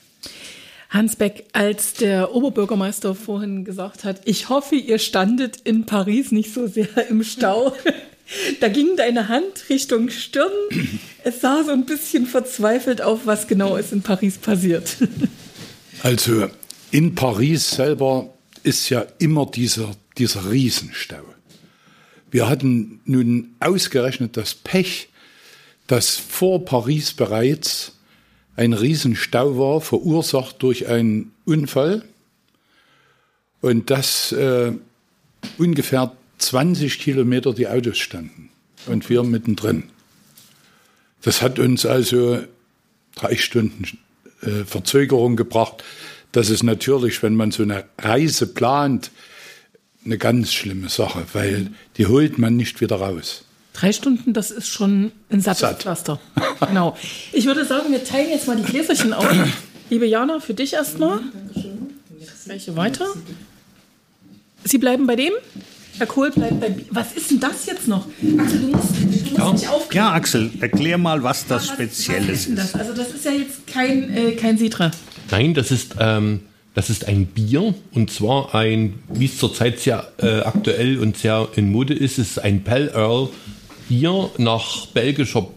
Hans 0.88 1.16
Beck, 1.16 1.44
als 1.52 1.92
der 1.94 2.34
Oberbürgermeister 2.34 3.14
vorhin 3.14 3.64
gesagt 3.64 4.04
hat, 4.04 4.22
ich 4.24 4.48
hoffe, 4.48 4.74
ihr 4.74 4.98
standet 4.98 5.58
in 5.64 5.84
Paris 5.84 6.32
nicht 6.32 6.54
so 6.54 6.66
sehr 6.66 7.08
im 7.08 7.22
Stau. 7.22 7.74
Da 8.60 8.68
ging 8.68 8.96
deine 8.96 9.28
Hand 9.28 9.64
Richtung 9.70 10.10
Stirn. 10.10 10.52
Es 11.24 11.40
sah 11.40 11.62
so 11.64 11.72
ein 11.72 11.86
bisschen 11.86 12.26
verzweifelt 12.26 13.00
auf, 13.02 13.20
was 13.24 13.48
genau 13.48 13.76
ist 13.76 13.92
in 13.92 14.02
Paris 14.02 14.38
passiert. 14.38 14.96
Also 16.02 16.48
in 16.90 17.14
Paris 17.14 17.72
selber 17.72 18.32
ist 18.62 18.88
ja 18.88 19.04
immer 19.18 19.46
dieser, 19.46 19.90
dieser 20.16 20.50
Riesenstau. 20.50 21.24
Wir 22.30 22.48
hatten 22.48 23.00
nun 23.04 23.54
ausgerechnet 23.60 24.36
das 24.36 24.54
Pech, 24.54 25.08
dass 25.86 26.16
vor 26.16 26.64
Paris 26.64 27.12
bereits 27.14 27.97
ein 28.58 28.72
Riesenstau 28.72 29.56
war, 29.56 29.80
verursacht 29.80 30.62
durch 30.64 30.88
einen 30.88 31.32
Unfall. 31.44 32.02
Und 33.60 33.88
das 33.88 34.32
äh, 34.32 34.72
ungefähr 35.58 36.12
20 36.38 36.98
Kilometer 36.98 37.54
die 37.54 37.68
Autos 37.68 37.98
standen 37.98 38.50
und 38.86 39.08
wir 39.08 39.22
mittendrin. 39.22 39.84
Das 41.22 41.40
hat 41.40 41.60
uns 41.60 41.86
also 41.86 42.40
drei 43.14 43.36
Stunden 43.36 43.84
äh, 44.42 44.64
Verzögerung 44.64 45.36
gebracht. 45.36 45.84
Das 46.32 46.50
ist 46.50 46.64
natürlich, 46.64 47.22
wenn 47.22 47.36
man 47.36 47.52
so 47.52 47.62
eine 47.62 47.84
Reise 47.96 48.48
plant, 48.48 49.12
eine 50.04 50.18
ganz 50.18 50.52
schlimme 50.52 50.88
Sache, 50.88 51.24
weil 51.32 51.70
die 51.96 52.06
holt 52.06 52.38
man 52.38 52.56
nicht 52.56 52.80
wieder 52.80 52.96
raus. 52.96 53.44
Drei 53.78 53.92
Stunden, 53.92 54.32
das 54.32 54.50
ist 54.50 54.66
schon 54.66 55.12
ein 55.30 55.40
sattes 55.40 55.60
Satt. 55.60 55.82
Pflaster. 55.82 56.18
genau. 56.66 56.96
Ich 57.32 57.46
würde 57.46 57.64
sagen, 57.64 57.92
wir 57.92 58.02
teilen 58.02 58.30
jetzt 58.30 58.48
mal 58.48 58.56
die 58.56 58.64
Gläserchen 58.64 59.12
auf. 59.12 59.24
Liebe 59.88 60.04
Jana, 60.04 60.40
für 60.40 60.52
dich 60.52 60.72
erstmal. 60.72 61.20
Welche 62.46 62.74
weiter? 62.74 63.06
Sie 64.64 64.78
bleiben 64.78 65.06
bei 65.06 65.14
dem? 65.14 65.32
Herr 65.96 66.08
Kohl 66.08 66.32
bleibt 66.32 66.60
bei. 66.60 66.74
Was 66.90 67.12
ist 67.12 67.30
denn 67.30 67.38
das 67.38 67.66
jetzt 67.66 67.86
noch? 67.86 68.06
Axel, 68.38 68.58
du 68.58 68.66
musst, 68.68 68.88
du 69.36 69.40
musst 69.40 69.64
ja. 69.64 69.78
Ja, 69.92 70.12
Axel, 70.12 70.50
erklär 70.60 70.98
mal, 70.98 71.22
was 71.22 71.46
das 71.46 71.68
was, 71.68 71.74
Spezielles 71.74 72.48
ist. 72.48 72.58
Das? 72.58 72.74
Also, 72.74 72.94
das 72.94 73.10
ist 73.10 73.24
ja 73.24 73.30
jetzt 73.32 73.64
kein, 73.68 74.12
äh, 74.12 74.32
kein 74.32 74.58
Citra. 74.58 74.90
Nein, 75.30 75.54
das 75.54 75.70
ist, 75.70 75.94
ähm, 76.00 76.40
das 76.74 76.90
ist 76.90 77.06
ein 77.06 77.26
Bier. 77.26 77.74
Und 77.92 78.10
zwar 78.10 78.56
ein, 78.56 78.94
wie 79.08 79.26
es 79.26 79.38
zurzeit 79.38 79.78
sehr 79.78 80.10
äh, 80.18 80.40
aktuell 80.40 80.98
und 80.98 81.16
sehr 81.16 81.48
in 81.54 81.70
Mode 81.70 81.94
ist, 81.94 82.18
ist 82.18 82.40
ein 82.40 82.64
Pale 82.64 82.90
Earl 82.92 83.28
Bier 83.88 84.30
nach 84.38 84.86
belgischer 84.86 85.48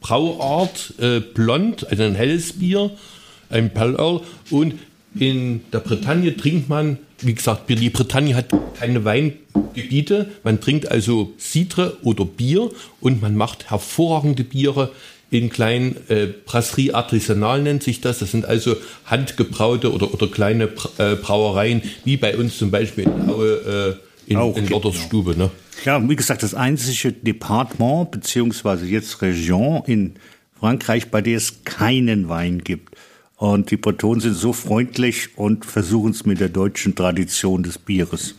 Brauart, 0.00 0.94
äh, 0.98 1.20
blond, 1.20 1.90
also 1.90 2.02
ein 2.02 2.14
helles 2.14 2.54
Bier, 2.54 2.90
ein 3.50 3.72
Pale 3.72 3.98
Earl. 3.98 4.20
Und 4.50 4.74
in 5.18 5.62
der 5.72 5.80
Bretagne 5.80 6.36
trinkt 6.36 6.68
man, 6.68 6.98
wie 7.20 7.34
gesagt, 7.34 7.68
die 7.68 7.90
Bretagne 7.90 8.34
hat 8.34 8.46
keine 8.78 9.04
Weingebiete. 9.04 10.30
Man 10.44 10.60
trinkt 10.60 10.90
also 10.90 11.32
Citre 11.38 11.96
oder 12.02 12.24
Bier 12.24 12.70
und 13.00 13.20
man 13.20 13.34
macht 13.34 13.70
hervorragende 13.70 14.44
Biere 14.44 14.90
in 15.30 15.50
kleinen 15.50 15.96
äh, 16.08 16.26
Brasserie 16.26 16.94
Artisanal 16.94 17.62
nennt 17.62 17.82
sich 17.82 18.00
das. 18.00 18.20
Das 18.20 18.30
sind 18.30 18.46
also 18.46 18.76
handgebraute 19.04 19.92
oder, 19.92 20.12
oder 20.14 20.28
kleine 20.28 20.70
äh, 20.96 21.16
Brauereien, 21.16 21.82
wie 22.04 22.16
bei 22.16 22.36
uns 22.36 22.56
zum 22.56 22.70
Beispiel 22.70 23.04
in 23.04 23.28
Aue 23.28 23.98
äh, 23.98 24.30
in, 24.30 24.36
Auch, 24.36 24.56
in 24.56 24.68
Lottersstube. 24.68 25.36
Ne? 25.36 25.50
Ja, 25.84 26.06
wie 26.08 26.16
gesagt, 26.16 26.42
das 26.42 26.54
einzige 26.54 27.12
Departement 27.12 28.10
beziehungsweise 28.10 28.86
jetzt 28.86 29.22
Region 29.22 29.82
in 29.86 30.14
Frankreich, 30.58 31.10
bei 31.10 31.20
der 31.20 31.36
es 31.36 31.64
keinen 31.64 32.28
Wein 32.28 32.58
gibt. 32.64 32.96
Und 33.36 33.70
die 33.70 33.76
Bretonen 33.76 34.20
sind 34.20 34.34
so 34.34 34.52
freundlich 34.52 35.38
und 35.38 35.64
versuchen 35.64 36.10
es 36.10 36.26
mit 36.26 36.40
der 36.40 36.48
deutschen 36.48 36.96
Tradition 36.96 37.62
des 37.62 37.78
Bieres. 37.78 38.34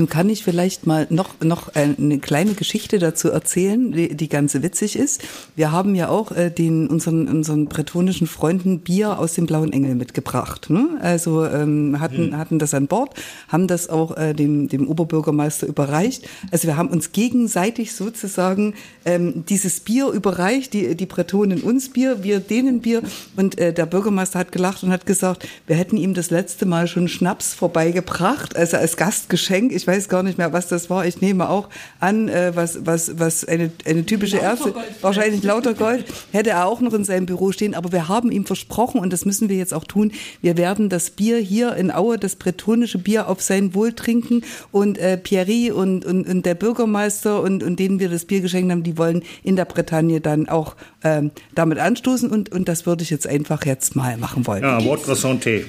Nun 0.00 0.08
kann 0.08 0.30
ich 0.30 0.42
vielleicht 0.42 0.86
mal 0.86 1.06
noch, 1.10 1.42
noch 1.42 1.74
eine 1.74 2.18
kleine 2.20 2.54
Geschichte 2.54 2.98
dazu 2.98 3.28
erzählen, 3.28 3.92
die, 3.92 4.16
die 4.16 4.30
ganz 4.30 4.54
witzig 4.54 4.96
ist. 4.96 5.20
Wir 5.56 5.72
haben 5.72 5.94
ja 5.94 6.08
auch 6.08 6.32
äh, 6.32 6.48
den, 6.48 6.86
unseren, 6.86 7.28
unseren 7.28 7.66
bretonischen 7.66 8.26
Freunden 8.26 8.80
Bier 8.80 9.18
aus 9.18 9.34
dem 9.34 9.44
Blauen 9.44 9.74
Engel 9.74 9.96
mitgebracht. 9.96 10.70
Ne? 10.70 10.98
Also 11.02 11.44
ähm, 11.44 12.00
hatten, 12.00 12.30
mhm. 12.30 12.38
hatten 12.38 12.58
das 12.58 12.72
an 12.72 12.86
Bord, 12.86 13.12
haben 13.48 13.66
das 13.66 13.90
auch 13.90 14.16
äh, 14.16 14.32
dem, 14.32 14.68
dem 14.68 14.88
Oberbürgermeister 14.88 15.66
überreicht. 15.66 16.26
Also 16.50 16.66
wir 16.66 16.78
haben 16.78 16.88
uns 16.88 17.12
gegenseitig 17.12 17.92
sozusagen 17.94 18.72
ähm, 19.04 19.44
dieses 19.50 19.80
Bier 19.80 20.08
überreicht, 20.12 20.72
die, 20.72 20.94
die 20.94 21.04
Bretonen 21.04 21.60
uns 21.60 21.90
Bier, 21.90 22.22
wir 22.22 22.40
denen 22.40 22.80
Bier. 22.80 23.02
Und 23.36 23.58
äh, 23.58 23.74
der 23.74 23.84
Bürgermeister 23.84 24.38
hat 24.38 24.50
gelacht 24.50 24.82
und 24.82 24.92
hat 24.92 25.04
gesagt, 25.04 25.46
wir 25.66 25.76
hätten 25.76 25.98
ihm 25.98 26.14
das 26.14 26.30
letzte 26.30 26.64
Mal 26.64 26.86
schon 26.86 27.06
Schnaps 27.06 27.52
vorbeigebracht, 27.52 28.56
also 28.56 28.78
als 28.78 28.96
Gastgeschenk. 28.96 29.72
Ich 29.72 29.89
weiß 29.90 30.08
gar 30.08 30.22
nicht 30.22 30.38
mehr, 30.38 30.52
was 30.52 30.68
das 30.68 30.88
war. 30.88 31.04
Ich 31.04 31.20
nehme 31.20 31.48
auch 31.48 31.68
an, 31.98 32.28
äh, 32.28 32.52
was, 32.54 32.86
was, 32.86 33.18
was 33.18 33.44
eine, 33.44 33.72
eine 33.84 34.06
typische 34.06 34.36
Erste, 34.36 34.72
wahrscheinlich 35.00 35.42
lauter 35.42 35.74
Gold, 35.74 36.04
hätte 36.32 36.50
er 36.50 36.66
auch 36.66 36.80
noch 36.80 36.94
in 36.94 37.04
seinem 37.04 37.26
Büro 37.26 37.50
stehen. 37.50 37.74
Aber 37.74 37.90
wir 37.90 38.08
haben 38.08 38.30
ihm 38.30 38.46
versprochen, 38.46 39.00
und 39.00 39.12
das 39.12 39.24
müssen 39.24 39.48
wir 39.48 39.56
jetzt 39.56 39.74
auch 39.74 39.84
tun, 39.84 40.12
wir 40.42 40.56
werden 40.56 40.88
das 40.88 41.10
Bier 41.10 41.38
hier 41.38 41.74
in 41.74 41.90
Aue, 41.90 42.18
das 42.18 42.36
bretonische 42.36 42.98
Bier 42.98 43.28
auf 43.28 43.42
sein 43.42 43.74
Wohl 43.74 43.92
trinken. 43.92 44.42
Und 44.70 44.96
äh, 44.98 45.16
Pierre 45.16 45.74
und, 45.74 46.04
und, 46.04 46.28
und 46.28 46.46
der 46.46 46.54
Bürgermeister 46.54 47.42
und, 47.42 47.62
und 47.64 47.80
denen 47.80 47.98
wir 47.98 48.08
das 48.08 48.24
Bier 48.26 48.40
geschenkt 48.40 48.70
haben, 48.70 48.84
die 48.84 48.96
wollen 48.96 49.22
in 49.42 49.56
der 49.56 49.64
Bretagne 49.64 50.20
dann 50.20 50.48
auch 50.48 50.76
ähm, 51.02 51.32
damit 51.54 51.78
anstoßen. 51.78 52.30
Und, 52.30 52.52
und 52.52 52.68
das 52.68 52.86
würde 52.86 53.02
ich 53.02 53.10
jetzt 53.10 53.26
einfach 53.26 53.66
jetzt 53.66 53.96
mal 53.96 54.16
machen 54.18 54.46
wollen. 54.46 54.62
Ja, 54.62 54.78
Votre 54.84 55.14
Santé. 55.14 55.64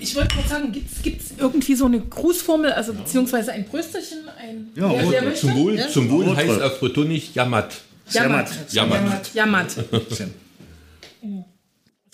Ich 0.00 0.16
wollte 0.16 0.34
gerade 0.34 0.48
sagen, 0.48 0.72
gibt 0.72 1.22
es 1.22 1.29
irgendwie 1.40 1.74
so 1.74 1.86
eine 1.86 2.00
Grußformel, 2.00 2.72
also 2.72 2.92
beziehungsweise 2.92 3.52
ein 3.52 3.64
Brüsterchen, 3.64 4.18
ein. 4.38 4.68
Ja, 4.74 4.90
wer, 4.90 5.22
wer 5.22 5.34
zum 5.34 5.54
Wohl, 5.54 5.74
ja? 5.76 5.88
zum 5.88 6.10
Wohl 6.10 6.36
heißt 6.36 6.60
auf 6.62 6.78
Bretonisch 6.80 7.30
Yamat. 7.34 7.80
Yamat. 8.10 8.50
Yamat. 8.72 9.34
Yamat. 9.34 9.76
Also 9.92 10.24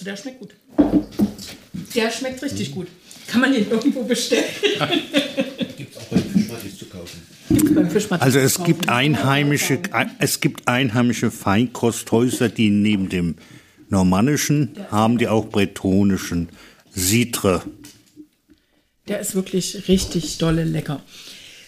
der 0.04 0.16
schmeckt 0.16 0.40
gut. 0.40 0.54
Der 1.94 2.10
schmeckt 2.10 2.42
richtig 2.42 2.74
gut. 2.74 2.88
Kann 3.26 3.40
man 3.40 3.52
den 3.52 3.68
irgendwo 3.70 4.02
bestellen? 4.04 4.44
Gibt 5.76 5.96
es 5.96 6.02
auch 6.02 6.06
beim 6.10 6.22
Fischmattis 6.22 6.78
zu 6.78 6.86
kaufen. 6.86 7.20
Also 8.20 8.38
es 8.38 8.62
gibt 8.62 8.88
einheimische, 8.88 9.78
es 10.18 10.40
gibt 10.40 10.68
einheimische 10.68 11.30
Feinkosthäuser, 11.30 12.48
die 12.48 12.70
neben 12.70 13.08
dem 13.08 13.36
normannischen 13.88 14.72
haben 14.90 15.18
die 15.18 15.28
auch 15.28 15.46
bretonischen 15.46 16.48
Citre. 16.94 17.62
Der 19.08 19.20
ist 19.20 19.34
wirklich 19.34 19.88
richtig 19.88 20.38
dolle 20.38 20.64
lecker. 20.64 21.00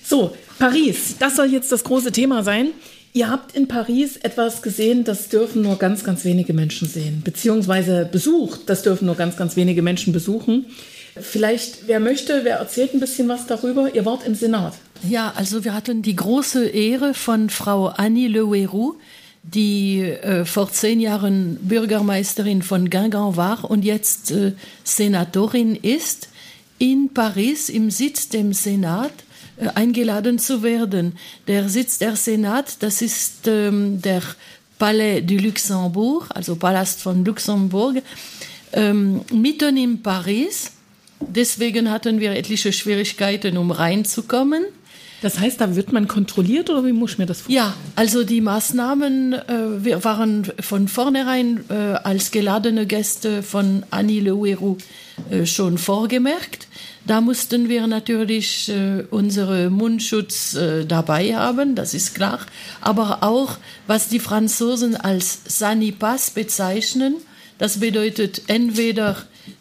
So, 0.04 0.35
Paris, 0.59 1.16
das 1.18 1.37
soll 1.37 1.47
jetzt 1.47 1.71
das 1.71 1.85
große 1.85 2.12
Thema 2.12 2.42
sein. 2.42 2.71
Ihr 3.12 3.30
habt 3.30 3.54
in 3.54 3.68
Paris 3.68 4.16
etwas 4.16 4.62
gesehen, 4.62 5.04
das 5.04 5.28
dürfen 5.28 5.62
nur 5.62 5.76
ganz, 5.76 6.04
ganz 6.04 6.25
wenige 6.25 6.52
Menschen 6.52 6.88
sehen, 6.88 7.23
beziehungsweise 7.25 8.09
besucht, 8.11 8.62
das 8.66 8.83
dürfen 8.83 9.07
nur 9.07 9.16
ganz, 9.16 9.37
ganz 9.37 9.57
wenige 9.57 9.83
Menschen 9.83 10.12
besuchen. 10.12 10.66
Vielleicht, 11.21 11.88
wer 11.88 12.00
möchte, 12.00 12.45
wer 12.45 12.57
erzählt 12.59 12.95
ein 12.95 13.00
bisschen 13.00 13.28
was 13.28 13.47
darüber? 13.47 13.92
Ihr 13.95 14.04
wart 14.04 14.26
im 14.26 14.35
Senat. 14.35 14.75
Ja, 15.09 15.33
also 15.37 15.64
wir 15.64 15.75
hatten 15.75 16.02
die 16.02 16.16
große 16.16 16.68
Ehre 16.68 17.14
von 17.14 17.50
Frau 17.50 17.87
Annie 17.87 18.28
Le 18.28 18.40
Leouerou, 18.40 18.97
die 19.42 20.00
äh, 20.02 20.45
vor 20.45 20.71
zehn 20.71 21.00
Jahren 21.00 21.59
Bürgermeisterin 21.62 22.62
von 22.62 22.90
Guingamp 22.90 23.37
war 23.37 23.71
und 23.71 23.85
jetzt 23.85 24.30
äh, 24.30 24.52
Senatorin 24.85 25.75
ist, 25.76 26.28
in 26.78 27.11
Paris 27.12 27.68
im 27.68 27.90
Sitz 27.90 28.28
dem 28.28 28.52
Senat 28.52 29.12
äh, 29.56 29.68
eingeladen 29.75 30.38
zu 30.38 30.62
werden. 30.62 31.18
Der 31.47 31.68
Sitz 31.68 31.99
der 31.99 32.16
Senat, 32.16 32.82
das 32.82 33.02
ist 33.02 33.47
ähm, 33.47 34.00
der 34.00 34.23
Palais 34.78 35.23
du 35.23 35.37
Luxembourg, 35.37 36.26
also 36.30 36.56
Palast 36.56 37.02
von 37.02 37.25
Luxemburg, 37.25 38.02
ähm, 38.73 39.23
mitten 39.32 39.76
in 39.76 40.02
Paris. 40.02 40.73
Deswegen 41.20 41.90
hatten 41.90 42.20
wir 42.20 42.32
etliche 42.32 42.73
Schwierigkeiten, 42.73 43.56
um 43.56 43.73
reinzukommen. 43.73 44.64
Das 45.21 45.41
heißt, 45.41 45.61
da 45.61 45.75
wird 45.75 45.93
man 45.93 46.07
kontrolliert 46.07 46.71
oder 46.71 46.85
wie 46.85 46.93
muss 46.93 47.13
ich 47.13 47.19
mir 47.19 47.27
das 47.27 47.41
vorstellen? 47.41 47.67
Ja, 47.67 47.75
also 47.97 48.23
die 48.23 48.41
Maßnahmen 48.41 49.33
äh, 49.33 50.05
waren 50.05 50.47
von 50.61 50.87
vornherein 50.87 51.65
äh, 51.69 51.75
als 51.75 52.31
geladene 52.31 52.87
Gäste 52.87 53.43
von 53.43 53.85
Annie 53.91 54.21
Le 54.21 54.37
Houerou 54.37 54.77
äh, 55.31 55.45
schon 55.45 55.77
vorgemerkt. 55.79 56.69
Da 57.05 57.21
mussten 57.21 57.69
wir 57.69 57.87
natürlich 57.87 58.69
äh, 58.69 59.03
unsere 59.11 59.71
Mundschutz 59.71 60.55
äh, 60.55 60.85
dabei 60.85 61.35
haben, 61.35 61.75
das 61.75 61.95
ist 61.95 62.15
klar. 62.15 62.41
Aber 62.81 63.23
auch, 63.23 63.57
was 63.87 64.09
die 64.09 64.21
Franzosen 64.21 64.95
als 64.95 65.41
Sanipass 65.47 66.31
bezeichnen, 66.31 67.17
das 67.57 67.81
bedeutet 67.81 68.43
entweder 68.47 69.17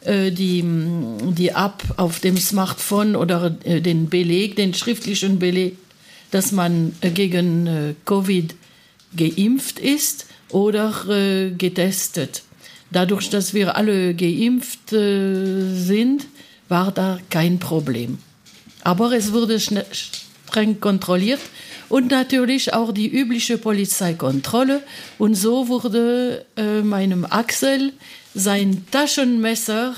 die, 0.06 0.64
die 0.64 1.50
App 1.50 1.84
auf 1.98 2.20
dem 2.20 2.38
Smartphone 2.38 3.16
oder 3.16 3.56
äh, 3.64 3.82
den 3.82 4.10
Beleg, 4.10 4.56
den 4.56 4.74
schriftlichen 4.74 5.40
Beleg, 5.40 5.78
dass 6.32 6.52
man 6.52 6.94
äh, 7.02 7.10
gegen 7.10 7.68
äh, 7.68 7.94
Covid 8.06 8.56
geimpft 9.16 9.80
ist 9.80 10.28
oder 10.50 10.94
äh, 11.10 11.52
getestet. 11.52 12.44
Dadurch, 12.92 13.30
dass 13.30 13.54
wir 13.54 13.76
alle 13.76 14.14
geimpft 14.14 14.94
äh, 14.94 15.74
sind, 15.74 16.28
war 16.70 16.92
da 16.92 17.20
kein 17.30 17.60
Problem. 17.60 18.18
Aber 18.84 19.12
es 19.12 19.34
wurde 19.34 19.60
streng 19.60 20.80
kontrolliert 20.80 21.42
und 21.90 22.12
natürlich 22.12 22.74
auch 22.74 22.94
die 22.94 23.08
übliche 23.08 23.58
Polizeikontrolle. 23.58 24.84
Und 25.18 25.36
so 25.36 25.68
wurde 25.68 26.46
äh, 26.56 26.82
meinem 26.82 27.26
Axel 27.26 27.94
sein 28.38 28.86
Taschenmesser 28.92 29.96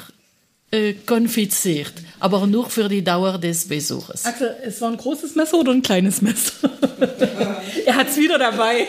äh, 0.72 0.94
konfiziert, 1.06 1.94
aber 2.20 2.46
nur 2.46 2.70
für 2.70 2.88
die 2.90 3.04
Dauer 3.04 3.38
des 3.38 3.68
Besuches. 3.68 4.26
Axel, 4.26 4.56
es 4.64 4.80
war 4.82 4.92
ein 4.92 4.98
großes 4.98 5.36
Messer 5.36 5.58
oder 5.58 5.72
ein 5.72 5.82
kleines 5.82 6.22
Messer? 6.22 6.70
er 7.86 7.96
hat 7.96 8.10
es 8.10 8.18
wieder 8.18 8.38
dabei. 8.38 8.88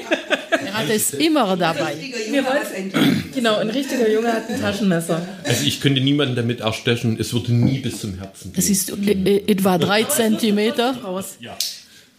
Er 0.51 0.75
hat 0.75 0.91
es 0.91 1.15
immer 1.15 1.57
dabei. 1.57 1.97
Wollten, 1.97 3.33
genau, 3.35 3.57
ein 3.57 3.71
richtiger 3.71 4.11
Junge 4.11 4.33
hat 4.33 4.49
ein 4.51 4.61
Taschenmesser. 4.61 5.27
Also 5.45 5.65
ich 5.65 5.81
könnte 5.81 6.01
niemanden 6.01 6.37
damit 6.37 6.61
erstechen, 6.61 7.19
es 7.19 7.33
würde 7.33 7.55
nie 7.55 7.79
bis 7.79 8.01
zum 8.01 8.19
Herzen 8.19 8.53
gehen. 8.53 8.59
Es 8.59 8.69
ist 8.69 8.91
äh, 8.91 9.43
etwa 9.47 9.79
drei 9.79 10.05
Zentimeter. 10.05 10.99
Raus. 11.03 11.37
Ja. 11.41 11.57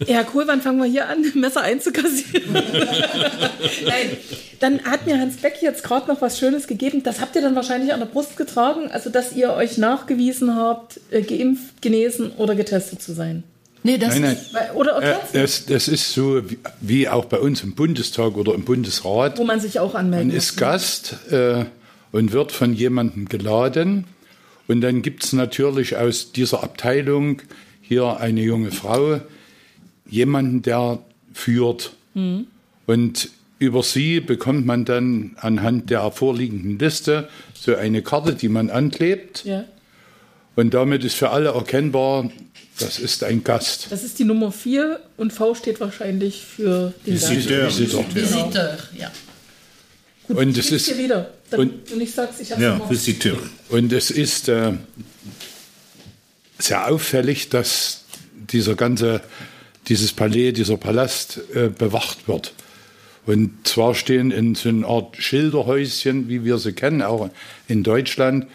Ja, 0.08 0.26
cool, 0.34 0.44
wann 0.48 0.62
fangen 0.62 0.80
wir 0.80 0.86
hier 0.86 1.08
an, 1.10 1.26
Messer 1.36 1.62
einzukassieren? 1.62 2.54
Nein, 2.54 4.18
dann 4.60 4.84
hat 4.84 5.06
mir 5.06 5.20
Hans 5.20 5.38
Beck 5.38 5.62
jetzt 5.62 5.84
gerade 5.84 6.08
noch 6.08 6.22
was 6.22 6.40
Schönes 6.40 6.68
gegeben. 6.68 7.04
Das 7.04 7.20
habt 7.22 7.36
ihr 7.36 7.42
dann 7.42 7.56
wahrscheinlich 7.56 7.94
an 7.94 8.00
der 8.00 8.08
Brust 8.08 8.38
getragen, 8.38 8.90
also 8.92 9.10
dass 9.10 9.34
ihr 9.36 9.52
euch 9.54 9.78
nachgewiesen 9.78 10.56
habt, 10.56 11.00
äh, 11.12 11.22
geimpft, 11.22 11.82
genesen 11.82 12.32
oder 12.38 12.56
getestet 12.56 13.02
zu 13.02 13.14
sein. 13.14 13.44
Nee, 13.84 13.98
das 13.98 14.14
Nein, 14.14 14.22
nein. 14.22 14.34
ist, 14.34 14.76
Oder 14.76 15.02
Äh, 15.02 15.16
das, 15.34 15.66
das 15.66 15.88
ist 15.88 16.14
so 16.14 16.48
wie, 16.50 16.60
wie 16.82 17.10
auch 17.10 17.26
bei 17.26 17.40
uns 17.40 17.64
im 17.64 17.74
Bundestag 17.74 18.38
oder 18.38 18.54
im 18.54 18.64
Bundesrat. 18.64 19.40
wo 19.40 19.44
man 19.44 19.60
sich 19.60 19.80
auch 19.80 19.96
anmelden 19.96 20.28
Man 20.28 20.38
ist 20.38 20.56
Gast 20.56 21.16
äh, 21.32 21.66
und 22.12 22.32
wird 22.32 22.52
von 22.52 22.74
jemandem 22.74 23.28
geladen. 23.28 24.06
Und 24.68 24.82
dann 24.82 25.02
gibt 25.02 25.24
es 25.24 25.34
natürlich 25.34 25.98
aus 25.98 26.32
dieser 26.32 26.64
Abteilung 26.64 27.42
hier 27.82 28.18
eine 28.20 28.42
junge 28.42 28.72
Frau, 28.72 29.20
jemanden, 30.12 30.62
der 30.62 31.00
führt. 31.34 31.94
Und 32.86 33.30
über 33.58 33.82
sie 33.84 34.20
bekommt 34.20 34.66
man 34.66 34.86
dann 34.86 35.36
anhand 35.40 35.90
der 35.90 36.12
vorliegenden 36.12 36.78
Liste 36.78 37.30
so 37.54 37.76
eine 37.76 38.02
Karte, 38.04 38.36
die 38.36 38.50
man 38.50 38.70
anklebt. 38.70 39.44
Ja. 39.46 39.64
Und 40.56 40.74
damit 40.74 41.04
ist 41.04 41.16
für 41.16 41.30
alle 41.30 41.50
erkennbar, 41.50 42.30
das 42.78 43.00
ist 43.00 43.24
ein 43.24 43.44
Gast. 43.44 43.88
Das 43.90 44.04
ist 44.04 44.20
die 44.20 44.24
Nummer 44.26 44.52
4 44.52 45.00
und 45.18 45.32
V 45.32 45.56
steht 45.56 45.80
wahrscheinlich 45.80 46.44
für 46.46 46.94
den 47.06 47.14
Gast. 47.14 47.30
Visiteur. 47.32 47.68
Visiteur, 48.14 48.78
ja. 48.98 49.12
Gut, 50.28 50.38
Und 50.38 50.58
es 50.58 50.72
ist- 50.72 50.98
wieder. 50.98 51.32
Dann, 51.50 51.60
und- 51.62 51.92
und 51.92 52.02
ich 52.02 52.12
sag's, 52.14 52.40
ich 52.40 52.52
hab's 52.52 52.62
Ja, 52.62 52.74
gemacht. 52.74 52.90
Visiteur. 52.92 53.38
Und 53.70 53.92
es 53.94 54.10
ist 54.12 54.48
äh, 54.50 54.74
sehr 56.58 56.88
auffällig, 56.90 57.50
dass 57.50 58.04
dieser 58.52 58.76
ganze, 58.76 59.22
dieses 59.88 60.14
Palais, 60.14 60.52
dieser 60.52 60.78
Palast 60.78 61.42
äh, 61.54 61.70
bewacht 61.70 62.28
wird. 62.28 62.54
Und 63.26 63.68
zwar 63.68 63.94
stehen 63.94 64.32
in 64.32 64.56
so 64.56 64.70
einer 64.70 64.88
Art 64.88 65.18
Schilderhäuschen, 65.18 66.28
wie 66.28 66.44
wir 66.44 66.58
sie 66.58 66.74
kennen, 66.74 67.02
auch 67.02 67.30
in 67.68 67.84
Deutschland, 67.84 68.48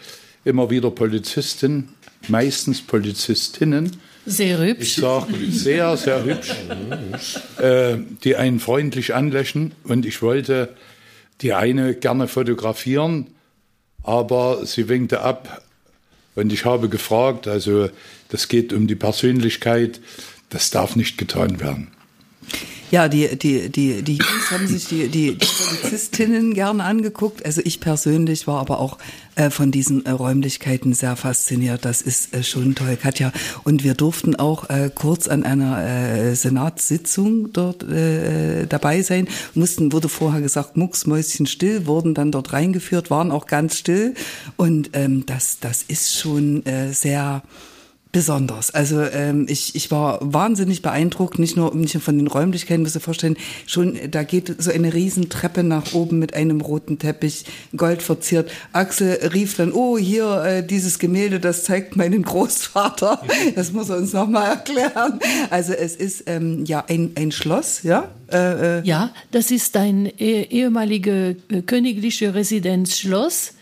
immer 0.43 0.69
wieder 0.69 0.91
Polizisten, 0.91 1.89
meistens 2.27 2.81
Polizistinnen, 2.81 3.97
Sehr 4.25 4.59
ich 4.61 4.69
hübsch. 4.69 4.95
sage 4.97 5.33
sehr, 5.51 5.95
sehr 5.97 6.23
hübsch, 6.25 6.53
äh, 7.59 7.97
die 8.23 8.35
einen 8.35 8.59
freundlich 8.59 9.13
anlächeln. 9.13 9.73
Und 9.83 10.05
ich 10.05 10.21
wollte 10.21 10.75
die 11.41 11.53
eine 11.53 11.93
gerne 11.93 12.27
fotografieren, 12.27 13.27
aber 14.03 14.65
sie 14.65 14.89
winkte 14.89 15.21
ab. 15.21 15.61
Und 16.35 16.51
ich 16.51 16.65
habe 16.65 16.89
gefragt, 16.89 17.47
also 17.47 17.89
das 18.29 18.47
geht 18.47 18.73
um 18.73 18.87
die 18.87 18.95
Persönlichkeit, 18.95 20.01
das 20.49 20.71
darf 20.71 20.95
nicht 20.95 21.17
getan 21.17 21.59
werden. 21.59 21.89
Ja, 22.89 23.09
die, 23.09 23.37
die, 23.37 23.69
die, 23.69 24.01
die 24.01 24.15
Jungs 24.15 24.49
haben 24.49 24.65
sich 24.65 24.87
die, 24.87 25.09
die, 25.09 25.35
die 25.35 25.45
Polizistinnen 25.45 26.53
gerne 26.53 26.85
angeguckt. 26.85 27.45
Also 27.45 27.61
ich 27.65 27.81
persönlich 27.81 28.47
war 28.47 28.61
aber 28.61 28.79
auch 28.79 28.97
äh, 29.35 29.49
von 29.49 29.71
diesen 29.71 30.05
äh, 30.05 30.11
Räumlichkeiten 30.11 30.93
sehr 30.93 31.17
fasziniert. 31.17 31.83
Das 31.83 32.01
ist 32.01 32.33
äh, 32.33 32.43
schon 32.43 32.75
toll, 32.75 32.95
Katja. 32.95 33.33
Und 33.65 33.83
wir 33.83 33.93
durften 33.93 34.37
auch 34.37 34.69
äh, 34.69 34.89
kurz 34.93 35.27
an 35.27 35.43
einer 35.43 35.85
äh, 35.85 36.33
Senatssitzung 36.35 37.51
dort 37.51 37.83
äh, 37.83 38.67
dabei 38.67 39.01
sein. 39.01 39.27
Mussten, 39.53 39.91
wurde 39.91 40.07
vorher 40.07 40.39
gesagt, 40.39 40.77
mucksmäuschen 40.77 41.45
still, 41.45 41.87
wurden 41.87 42.13
dann 42.13 42.31
dort 42.31 42.53
reingeführt, 42.53 43.09
waren 43.09 43.31
auch 43.31 43.47
ganz 43.47 43.77
still. 43.77 44.13
Und 44.55 44.91
ähm, 44.93 45.25
das, 45.25 45.59
das 45.59 45.83
ist 45.83 46.17
schon 46.17 46.63
sehr 46.91 47.43
besonders. 48.11 48.71
Also 48.71 49.01
ähm, 49.01 49.45
ich, 49.49 49.75
ich 49.75 49.91
war 49.91 50.19
wahnsinnig 50.21 50.81
beeindruckt, 50.81 51.39
nicht 51.39 51.57
nur, 51.57 51.75
nicht 51.75 51.93
nur 51.93 52.01
von 52.01 52.17
den 52.17 52.27
Räumlichkeiten, 52.27 52.81
muss 52.83 52.95
ich 52.95 53.03
vorstellen, 53.03 53.37
schon 53.65 53.97
da 54.09 54.23
geht 54.23 54.61
so 54.61 54.71
eine 54.71 54.93
Riesentreppe 54.93 55.63
nach 55.63 55.93
oben 55.93 56.19
mit 56.19 56.33
einem 56.33 56.61
roten 56.61 56.99
Teppich, 56.99 57.45
gold 57.75 58.01
verziert. 58.01 58.49
Axel 58.71 59.29
rief 59.33 59.55
dann, 59.57 59.71
oh, 59.71 59.97
hier 59.97 60.43
äh, 60.43 60.65
dieses 60.65 60.99
Gemälde, 60.99 61.39
das 61.39 61.63
zeigt 61.63 61.95
meinen 61.95 62.23
Großvater. 62.23 63.21
Das 63.55 63.71
muss 63.71 63.89
er 63.89 63.97
uns 63.97 64.13
nochmal 64.13 64.49
erklären. 64.49 65.19
Also 65.49 65.73
es 65.73 65.95
ist 65.95 66.23
ähm, 66.27 66.65
ja 66.65 66.83
ein, 66.87 67.11
ein 67.15 67.31
Schloss, 67.31 67.83
ja? 67.83 68.09
Äh, 68.31 68.79
äh, 68.79 68.81
Ja, 68.83 69.11
das 69.31 69.51
ist 69.51 69.75
ein 69.77 70.05
eh 70.05 70.43
ehemalige 70.43 71.37
äh, 71.49 71.61
königliche 71.61 72.33
Residenzschloss. 72.33 73.53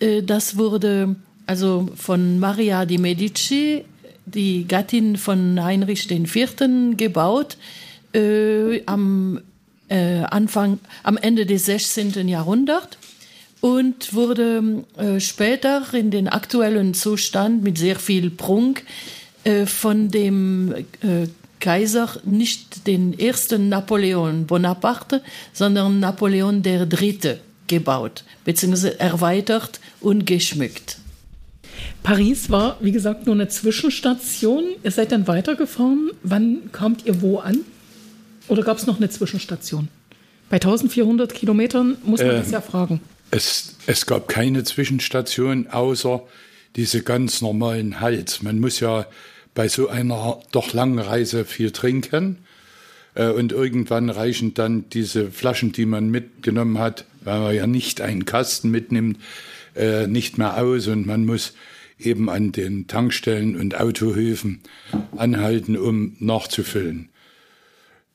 Äh, 0.00 0.22
Das 0.22 0.56
wurde 0.56 1.16
also 1.46 1.88
von 1.96 2.38
Maria 2.38 2.84
di 2.84 2.98
Medici, 2.98 3.84
die 4.24 4.66
Gattin 4.66 5.16
von 5.16 5.62
Heinrich 5.62 6.10
IV., 6.10 6.96
gebaut 6.96 7.56
äh, 8.12 8.82
am 8.86 9.40
äh, 9.88 10.22
Anfang, 10.22 10.78
am 11.02 11.16
Ende 11.16 11.46
des 11.46 11.66
16. 11.66 12.28
Jahrhunderts 12.28 12.98
und 13.60 14.14
wurde 14.14 14.84
äh, 14.96 15.20
später 15.20 15.82
in 15.92 16.10
den 16.10 16.28
aktuellen 16.28 16.94
Zustand 16.94 17.62
mit 17.62 17.78
sehr 17.78 17.96
viel 17.96 18.30
Prunk 18.30 18.84
äh, 19.44 19.66
von 19.66 20.10
dem 20.10 20.74
äh, 20.74 21.28
Kaiser 21.60 22.08
nicht 22.24 22.86
den 22.86 23.18
ersten 23.18 23.68
Napoleon 23.68 24.46
Bonaparte, 24.46 25.22
sondern 25.52 26.00
Napoleon 26.00 26.62
Dritte 26.62 27.40
gebaut, 27.66 28.24
beziehungsweise 28.44 29.00
erweitert 29.00 29.80
und 30.00 30.26
geschmückt. 30.26 30.98
Paris 32.02 32.50
war, 32.50 32.76
wie 32.80 32.92
gesagt, 32.92 33.26
nur 33.26 33.34
eine 33.34 33.48
Zwischenstation. 33.48 34.64
Ihr 34.82 34.90
seid 34.90 35.12
dann 35.12 35.26
weitergefahren. 35.26 36.10
Wann 36.22 36.70
kamt 36.72 37.06
ihr 37.06 37.20
wo 37.22 37.38
an? 37.38 37.60
Oder 38.48 38.62
gab 38.62 38.78
es 38.78 38.86
noch 38.86 38.98
eine 38.98 39.08
Zwischenstation? 39.10 39.88
Bei 40.48 40.56
1400 40.56 41.34
Kilometern 41.34 41.96
muss 42.04 42.20
man 42.20 42.30
Äh, 42.30 42.38
das 42.38 42.50
ja 42.50 42.60
fragen. 42.60 43.00
Es, 43.30 43.74
es 43.86 44.06
gab 44.06 44.28
keine 44.28 44.62
Zwischenstation 44.64 45.66
außer 45.68 46.22
diese 46.76 47.02
ganz 47.02 47.40
normalen 47.40 48.00
Hals. 48.00 48.42
Man 48.42 48.60
muss 48.60 48.80
ja 48.80 49.06
bei 49.54 49.68
so 49.68 49.88
einer 49.88 50.38
doch 50.52 50.72
langen 50.72 50.98
Reise 50.98 51.44
viel 51.44 51.70
trinken. 51.72 52.38
Äh, 53.14 53.30
Und 53.30 53.50
irgendwann 53.52 54.10
reichen 54.10 54.54
dann 54.54 54.84
diese 54.90 55.30
Flaschen, 55.30 55.72
die 55.72 55.86
man 55.86 56.10
mitgenommen 56.10 56.78
hat, 56.78 57.04
weil 57.22 57.40
man 57.40 57.54
ja 57.54 57.66
nicht 57.66 58.00
einen 58.00 58.26
Kasten 58.26 58.70
mitnimmt, 58.70 59.18
äh, 59.76 60.06
nicht 60.06 60.38
mehr 60.38 60.56
aus. 60.56 60.86
Und 60.86 61.06
man 61.06 61.24
muss 61.24 61.54
eben 61.98 62.28
an 62.28 62.52
den 62.52 62.86
Tankstellen 62.86 63.56
und 63.56 63.78
Autohöfen 63.78 64.60
anhalten, 65.16 65.76
um 65.76 66.16
nachzufüllen. 66.18 67.08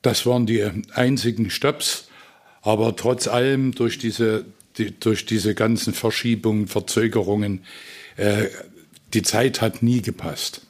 Das 0.02 0.26
waren 0.26 0.46
die 0.46 0.64
einzigen 0.94 1.50
Stops, 1.50 2.08
aber 2.62 2.96
trotz 2.96 3.28
allem 3.28 3.72
durch 3.72 3.98
diese, 3.98 4.44
die, 4.78 4.98
durch 4.98 5.26
diese 5.26 5.54
ganzen 5.54 5.94
Verschiebungen, 5.94 6.66
Verzögerungen, 6.68 7.64
äh, 8.16 8.46
die 9.14 9.22
Zeit 9.22 9.60
hat 9.60 9.82
nie 9.82 10.02
gepasst. 10.02 10.62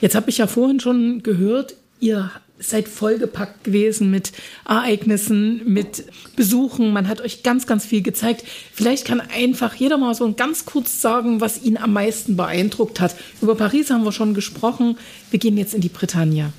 Jetzt 0.00 0.14
habe 0.14 0.30
ich 0.30 0.38
ja 0.38 0.46
vorhin 0.46 0.80
schon 0.80 1.22
gehört, 1.22 1.74
ihr 2.00 2.30
seid 2.58 2.88
vollgepackt 2.88 3.64
gewesen 3.64 4.10
mit 4.10 4.32
Ereignissen, 4.64 5.62
mit 5.72 6.04
Besuchen. 6.36 6.92
Man 6.92 7.08
hat 7.08 7.20
euch 7.20 7.42
ganz, 7.42 7.66
ganz 7.66 7.84
viel 7.86 8.02
gezeigt. 8.02 8.44
Vielleicht 8.72 9.04
kann 9.04 9.20
einfach 9.20 9.74
jeder 9.74 9.98
mal 9.98 10.14
so 10.14 10.32
ganz 10.32 10.64
kurz 10.64 11.00
sagen, 11.00 11.40
was 11.40 11.62
ihn 11.62 11.76
am 11.76 11.92
meisten 11.92 12.36
beeindruckt 12.36 13.00
hat. 13.00 13.14
Über 13.42 13.54
Paris 13.54 13.90
haben 13.90 14.04
wir 14.04 14.12
schon 14.12 14.34
gesprochen. 14.34 14.98
Wir 15.30 15.38
gehen 15.38 15.56
jetzt 15.56 15.74
in 15.74 15.80
die 15.80 15.88
Bretagne. 15.88 16.52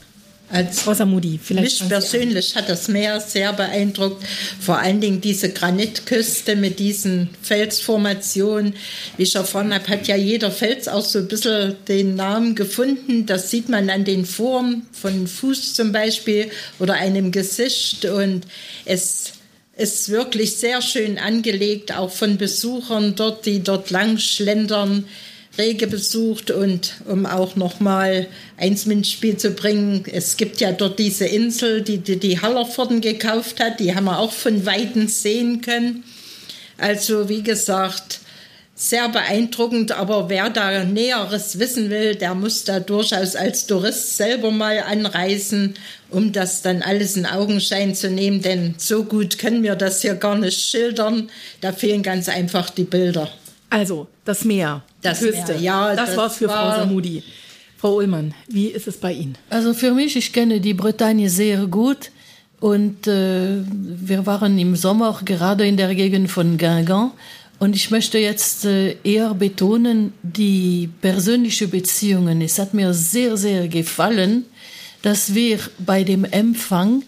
Als 0.50 0.88
Rosamudi, 0.88 1.38
vielleicht. 1.44 1.82
Mich 1.82 1.90
persönlich 1.90 2.56
hat 2.56 2.70
das 2.70 2.88
Meer 2.88 3.20
sehr 3.20 3.52
beeindruckt. 3.52 4.26
Vor 4.62 4.78
allen 4.78 5.02
Dingen 5.02 5.20
diese 5.20 5.52
Granitküste 5.52 6.56
mit 6.56 6.80
diesen 6.80 7.30
Felsformationen. 7.42 8.74
Wie 9.18 9.24
ich 9.24 9.36
erfahren 9.36 9.74
habe, 9.74 9.86
hat 9.90 10.08
ja 10.08 10.16
jeder 10.16 10.50
Fels 10.50 10.88
auch 10.88 11.04
so 11.04 11.20
ein 11.20 11.28
bisschen 11.28 11.76
den 11.90 12.16
Namen 12.16 12.56
gefunden. 12.56 13.26
Das 13.26 13.52
sieht 13.52 13.68
man 13.68 13.90
an 13.90 14.06
den 14.06 14.26
Formen 14.26 14.88
von 14.94 15.28
Fuß 15.28 15.74
zum 15.74 15.92
Beispiel 15.92 16.50
oder 16.80 16.94
einem 16.94 17.34
Gesicht. 17.34 18.06
Und 18.06 18.46
es 18.86 19.34
ist 19.76 20.10
wirklich 20.10 20.56
sehr 20.56 20.82
schön 20.82 21.18
angelegt, 21.18 21.94
auch 21.94 22.10
von 22.10 22.38
Besuchern 22.38 23.16
dort, 23.16 23.46
die 23.46 23.64
dort 23.64 23.90
lang 23.90 24.18
schlendern 24.18 25.06
rege 25.58 25.88
besucht 25.88 26.52
und 26.52 26.96
um 27.06 27.26
auch 27.26 27.56
noch 27.56 27.80
mal 27.80 28.28
eins 28.58 28.86
ins 28.86 29.12
Spiel 29.12 29.38
zu 29.38 29.52
bringen, 29.52 30.04
es 30.12 30.38
gibt 30.38 30.60
ja 30.60 30.72
dort 30.72 31.00
diese 31.00 31.26
Insel, 31.26 31.82
die 31.82 31.98
die, 32.00 32.18
die 32.18 32.42
Hallervorden 32.42 33.02
gekauft 33.02 33.60
hat, 33.60 33.80
die 33.80 33.96
haben 33.96 34.06
wir 34.06 34.20
auch 34.20 34.32
von 34.32 34.66
Weitem 34.66 35.08
sehen 35.08 35.62
können. 35.62 36.04
Also 36.78 37.30
wie 37.30 37.42
gesagt, 37.42 38.20
sehr 38.76 39.10
beeindruckend, 39.10 39.92
aber 39.92 40.30
wer 40.30 40.52
da 40.52 40.84
Näheres 40.84 41.58
wissen 41.58 41.90
will, 41.90 42.14
der 42.14 42.36
muss 42.36 42.64
da 42.64 42.80
durchaus 42.80 43.36
als 43.36 43.66
Tourist 43.66 44.18
selber 44.18 44.52
mal 44.52 44.80
anreisen, 44.82 45.74
um 46.12 46.32
das 46.32 46.62
dann 46.62 46.84
alles 46.84 47.18
in 47.18 47.26
Augenschein 47.26 47.96
zu 47.96 48.12
nehmen, 48.12 48.44
denn 48.44 48.76
so 48.78 49.04
gut 49.04 49.40
können 49.40 49.64
wir 49.64 49.76
das 49.76 50.04
hier 50.04 50.14
gar 50.14 50.38
nicht 50.38 50.62
schildern. 50.62 51.32
Da 51.60 51.74
fehlen 51.74 52.04
ganz 52.04 52.30
einfach 52.30 52.70
die 52.70 52.84
Bilder. 52.84 53.32
Also, 53.70 54.08
das 54.26 54.46
Meer, 54.46 54.84
das 55.02 55.20
Küste. 55.20 55.54
Meer, 55.54 55.62
ja, 55.62 55.96
das, 55.96 56.10
das 56.10 56.18
war's 56.18 56.38
für 56.38 56.48
war 56.48 56.72
Frau 56.72 56.84
Samudi. 56.84 57.24
Frau 57.78 57.98
Ullmann, 57.98 58.34
wie 58.48 58.68
ist 58.68 58.88
es 58.88 58.98
bei 58.98 59.14
Ihnen? 59.14 59.38
Also 59.50 59.74
für 59.74 59.92
mich, 59.92 60.16
ich 60.16 60.34
kenne 60.34 60.60
die 60.60 60.74
Bretagne 60.74 61.30
sehr 61.30 61.68
gut 61.68 62.12
und 62.60 63.06
äh, 63.06 63.62
wir 63.70 64.26
waren 64.26 64.58
im 64.58 64.76
Sommer 64.76 65.20
gerade 65.24 65.68
in 65.68 65.78
der 65.78 65.94
Gegend 65.94 66.32
von 66.32 66.58
Guingamp 66.58 67.14
und 67.60 67.76
ich 67.76 67.92
möchte 67.92 68.18
jetzt 68.18 68.66
äh, 68.66 68.98
eher 69.04 69.34
betonen 69.36 70.14
die 70.24 70.90
persönliche 71.02 71.68
Beziehungen. 71.68 72.42
Es 72.42 72.58
hat 72.58 72.74
mir 72.74 72.94
sehr, 72.94 73.38
sehr 73.38 73.68
gefallen, 73.68 74.46
dass 75.04 75.36
wir 75.36 75.60
bei 75.78 76.04
dem 76.04 76.26
Empfang 76.26 77.04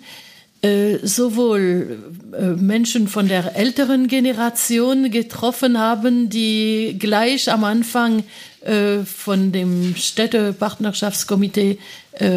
äh, 0.62 0.98
sowohl 1.04 2.00
äh, 2.38 2.48
Menschen 2.48 3.08
von 3.08 3.30
der 3.30 3.56
älteren 3.56 4.10
Generation 4.10 5.10
getroffen 5.10 5.80
haben, 5.80 6.30
die 6.30 6.98
gleich 7.00 7.50
am 7.50 7.64
Anfang 7.64 8.26
äh, 8.66 9.06
von 9.06 9.54
dem 9.54 9.96
Städtepartnerschaftskomitee 9.96 11.78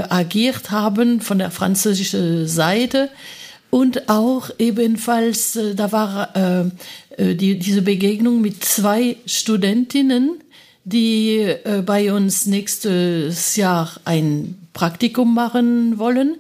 agiert 0.09 0.71
haben, 0.71 1.21
von 1.21 1.41
der 1.41 1.51
französischen 1.51 2.47
Seite. 2.47 3.09
Und 3.71 4.09
auch 4.09 4.51
ebenfalls, 4.61 5.59
da 5.75 5.91
war 5.91 6.71
die, 7.19 7.59
diese 7.59 7.83
Begegnung 7.83 8.41
mit 8.41 8.65
zwei 8.65 9.17
Studentinnen, 9.27 10.39
die 10.85 11.53
bei 11.85 12.13
uns 12.13 12.47
nächstes 12.47 13.57
Jahr 13.57 13.91
ein 14.05 14.57
Praktikum 14.73 15.35
machen 15.35 15.99
wollen 15.99 16.37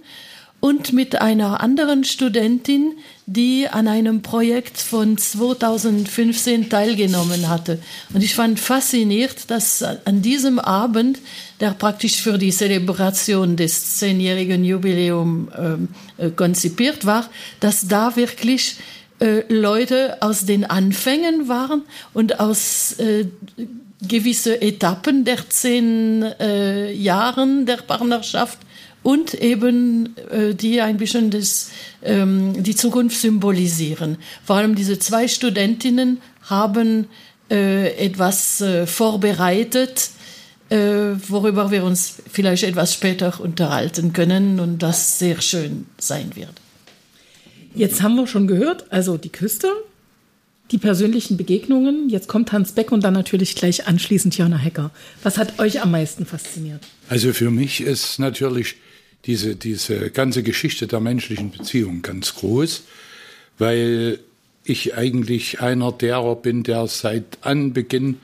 und 0.62 0.92
mit 0.92 1.20
einer 1.20 1.60
anderen 1.60 2.04
Studentin, 2.04 2.94
die 3.26 3.66
an 3.68 3.88
einem 3.88 4.22
Projekt 4.22 4.78
von 4.78 5.18
2015 5.18 6.70
teilgenommen 6.70 7.48
hatte. 7.48 7.80
Und 8.14 8.22
ich 8.22 8.36
fand 8.36 8.60
fasziniert, 8.60 9.50
dass 9.50 9.82
an 9.82 10.22
diesem 10.22 10.60
Abend, 10.60 11.18
der 11.58 11.72
praktisch 11.72 12.22
für 12.22 12.38
die 12.38 12.52
Zelebration 12.52 13.56
des 13.56 13.98
zehnjährigen 13.98 14.64
Jubiläums 14.64 15.48
äh, 16.16 16.30
konzipiert 16.30 17.06
war, 17.06 17.28
dass 17.58 17.88
da 17.88 18.14
wirklich 18.14 18.76
äh, 19.18 19.42
Leute 19.52 20.18
aus 20.20 20.46
den 20.46 20.64
Anfängen 20.64 21.48
waren 21.48 21.82
und 22.14 22.38
aus 22.38 22.92
äh, 23.00 23.26
gewisse 24.06 24.62
Etappen 24.62 25.24
der 25.24 25.38
zehn 25.50 26.22
äh, 26.22 26.92
Jahren 26.92 27.66
der 27.66 27.78
Partnerschaft 27.78 28.58
und 29.02 29.34
eben 29.34 30.16
äh, 30.30 30.54
die 30.54 30.80
ein 30.80 30.96
bisschen 30.96 31.30
das, 31.30 31.70
ähm, 32.02 32.62
die 32.62 32.76
Zukunft 32.76 33.18
symbolisieren. 33.18 34.18
Vor 34.44 34.56
allem 34.56 34.74
diese 34.74 34.98
zwei 34.98 35.28
Studentinnen 35.28 36.20
haben 36.42 37.06
äh, 37.50 37.96
etwas 37.96 38.60
äh, 38.60 38.86
vorbereitet, 38.86 40.10
äh, 40.70 40.76
worüber 41.28 41.70
wir 41.70 41.84
uns 41.84 42.16
vielleicht 42.30 42.64
etwas 42.64 42.94
später 42.94 43.40
unterhalten 43.40 44.12
können 44.12 44.60
und 44.60 44.78
das 44.82 45.18
sehr 45.18 45.40
schön 45.40 45.86
sein 45.98 46.34
wird. 46.34 46.52
Jetzt 47.74 48.02
haben 48.02 48.16
wir 48.16 48.26
schon 48.26 48.46
gehört, 48.46 48.90
also 48.92 49.16
die 49.16 49.30
Küste, 49.30 49.68
die 50.70 50.78
persönlichen 50.78 51.36
Begegnungen. 51.36 52.08
Jetzt 52.08 52.28
kommt 52.28 52.52
Hans 52.52 52.72
Beck 52.72 52.92
und 52.92 53.04
dann 53.04 53.14
natürlich 53.14 53.54
gleich 53.54 53.86
anschließend 53.86 54.36
Jana 54.36 54.56
Hecker. 54.56 54.90
Was 55.22 55.38
hat 55.38 55.58
euch 55.58 55.82
am 55.82 55.90
meisten 55.90 56.26
fasziniert? 56.26 56.82
Also 57.08 57.32
für 57.32 57.50
mich 57.50 57.80
ist 57.82 58.18
natürlich 58.18 58.76
diese, 59.24 59.56
diese 59.56 60.10
ganze 60.10 60.42
Geschichte 60.42 60.86
der 60.86 61.00
menschlichen 61.00 61.50
Beziehung 61.50 62.02
ganz 62.02 62.34
groß, 62.34 62.82
weil 63.58 64.18
ich 64.64 64.94
eigentlich 64.94 65.60
einer 65.60 65.92
derer 65.92 66.36
bin, 66.36 66.62
der 66.62 66.86
seit 66.86 67.38
Anbeginn 67.42 68.20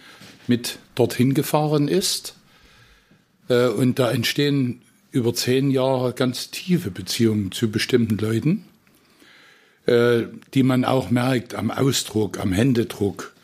mit 0.47 0.79
dorthin 0.95 1.35
gefahren 1.35 1.89
ist. 1.89 2.35
Äh, 3.49 3.69
und 3.69 3.99
da 3.99 4.11
entstehen 4.11 4.83
über 5.11 5.35
zehn 5.35 5.71
Jahre 5.71 6.13
ganz 6.13 6.51
tiefe 6.51 6.91
Beziehungen 6.91 7.53
zu 7.53 7.71
bestimmten 7.71 8.19
Leuten, 8.19 8.65
äh, 9.87 10.25
die 10.55 10.63
man 10.63 10.85
auch 10.85 11.11
merkt 11.11 11.55
am 11.55 11.71
Ausdruck, 11.71 12.39
am 12.39 12.53
Händedruck. 12.53 13.35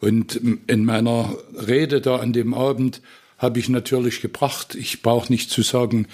Und 0.00 0.40
in 0.66 0.84
meiner 0.84 1.36
Rede 1.54 2.00
da 2.00 2.16
an 2.16 2.32
dem 2.32 2.54
Abend 2.54 3.00
habe 3.38 3.58
ich 3.58 3.68
natürlich 3.68 4.20
gebracht, 4.20 4.74
ich 4.74 5.02
brauche 5.02 5.32
nicht 5.32 5.50
zu 5.50 5.62
sagen, 5.62 6.06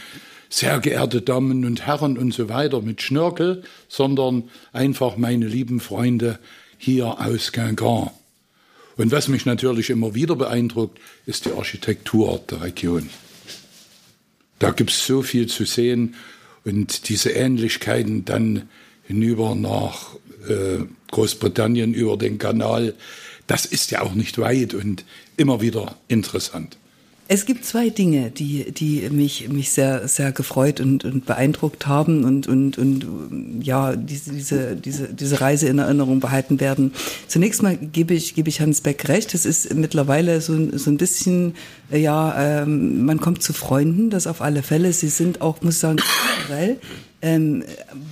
sehr 0.48 0.80
geehrte 0.80 1.22
Damen 1.22 1.64
und 1.64 1.86
Herren 1.86 2.16
und 2.16 2.32
so 2.32 2.48
weiter 2.48 2.80
mit 2.80 3.02
Schnörkel, 3.02 3.62
sondern 3.88 4.44
einfach 4.72 5.16
meine 5.16 5.46
lieben 5.46 5.80
Freunde 5.80 6.38
hier 6.78 7.20
aus 7.20 7.52
Guingamp. 7.52 8.12
Und 8.96 9.12
was 9.12 9.28
mich 9.28 9.46
natürlich 9.46 9.90
immer 9.90 10.14
wieder 10.14 10.34
beeindruckt, 10.34 10.98
ist 11.26 11.44
die 11.44 11.52
Architektur 11.52 12.40
der 12.50 12.62
Region. 12.62 13.08
Da 14.58 14.70
gibt 14.70 14.90
es 14.90 15.06
so 15.06 15.22
viel 15.22 15.46
zu 15.46 15.64
sehen 15.64 16.16
und 16.64 17.08
diese 17.08 17.30
Ähnlichkeiten 17.30 18.24
dann 18.24 18.68
hinüber 19.04 19.54
nach 19.54 20.16
äh, 20.48 20.84
Großbritannien 21.12 21.94
über 21.94 22.16
den 22.16 22.38
Kanal, 22.38 22.94
das 23.46 23.66
ist 23.66 23.90
ja 23.90 24.02
auch 24.02 24.14
nicht 24.14 24.38
weit 24.38 24.74
und 24.74 25.04
immer 25.36 25.60
wieder 25.60 25.96
interessant. 26.08 26.76
Es 27.30 27.44
gibt 27.44 27.66
zwei 27.66 27.90
Dinge, 27.90 28.30
die, 28.30 28.72
die 28.72 29.06
mich, 29.10 29.50
mich 29.50 29.70
sehr, 29.70 30.08
sehr 30.08 30.32
gefreut 30.32 30.80
und, 30.80 31.04
und 31.04 31.26
beeindruckt 31.26 31.86
haben 31.86 32.24
und, 32.24 32.46
und, 32.46 32.78
und 32.78 33.60
ja, 33.60 33.96
diese, 33.96 34.32
diese, 34.32 34.76
diese, 34.76 35.12
diese 35.12 35.38
Reise 35.42 35.68
in 35.68 35.78
Erinnerung 35.78 36.20
behalten 36.20 36.58
werden. 36.58 36.94
Zunächst 37.26 37.62
mal 37.62 37.76
gebe 37.76 38.14
ich, 38.14 38.34
gebe 38.34 38.48
ich 38.48 38.62
Hans 38.62 38.80
Beck 38.80 39.06
recht. 39.08 39.34
Es 39.34 39.44
ist 39.44 39.74
mittlerweile 39.74 40.40
so, 40.40 40.54
so 40.78 40.90
ein 40.90 40.96
bisschen, 40.96 41.54
ja, 41.90 42.62
ähm, 42.62 43.04
man 43.04 43.20
kommt 43.20 43.42
zu 43.42 43.52
Freunden, 43.52 44.08
das 44.08 44.26
auf 44.26 44.40
alle 44.40 44.62
Fälle. 44.62 44.90
Sie 44.94 45.08
sind 45.08 45.42
auch, 45.42 45.60
muss 45.60 45.74
ich 45.74 45.80
sagen, 45.80 45.98
kulturell 45.98 46.78
ähm, 47.20 47.64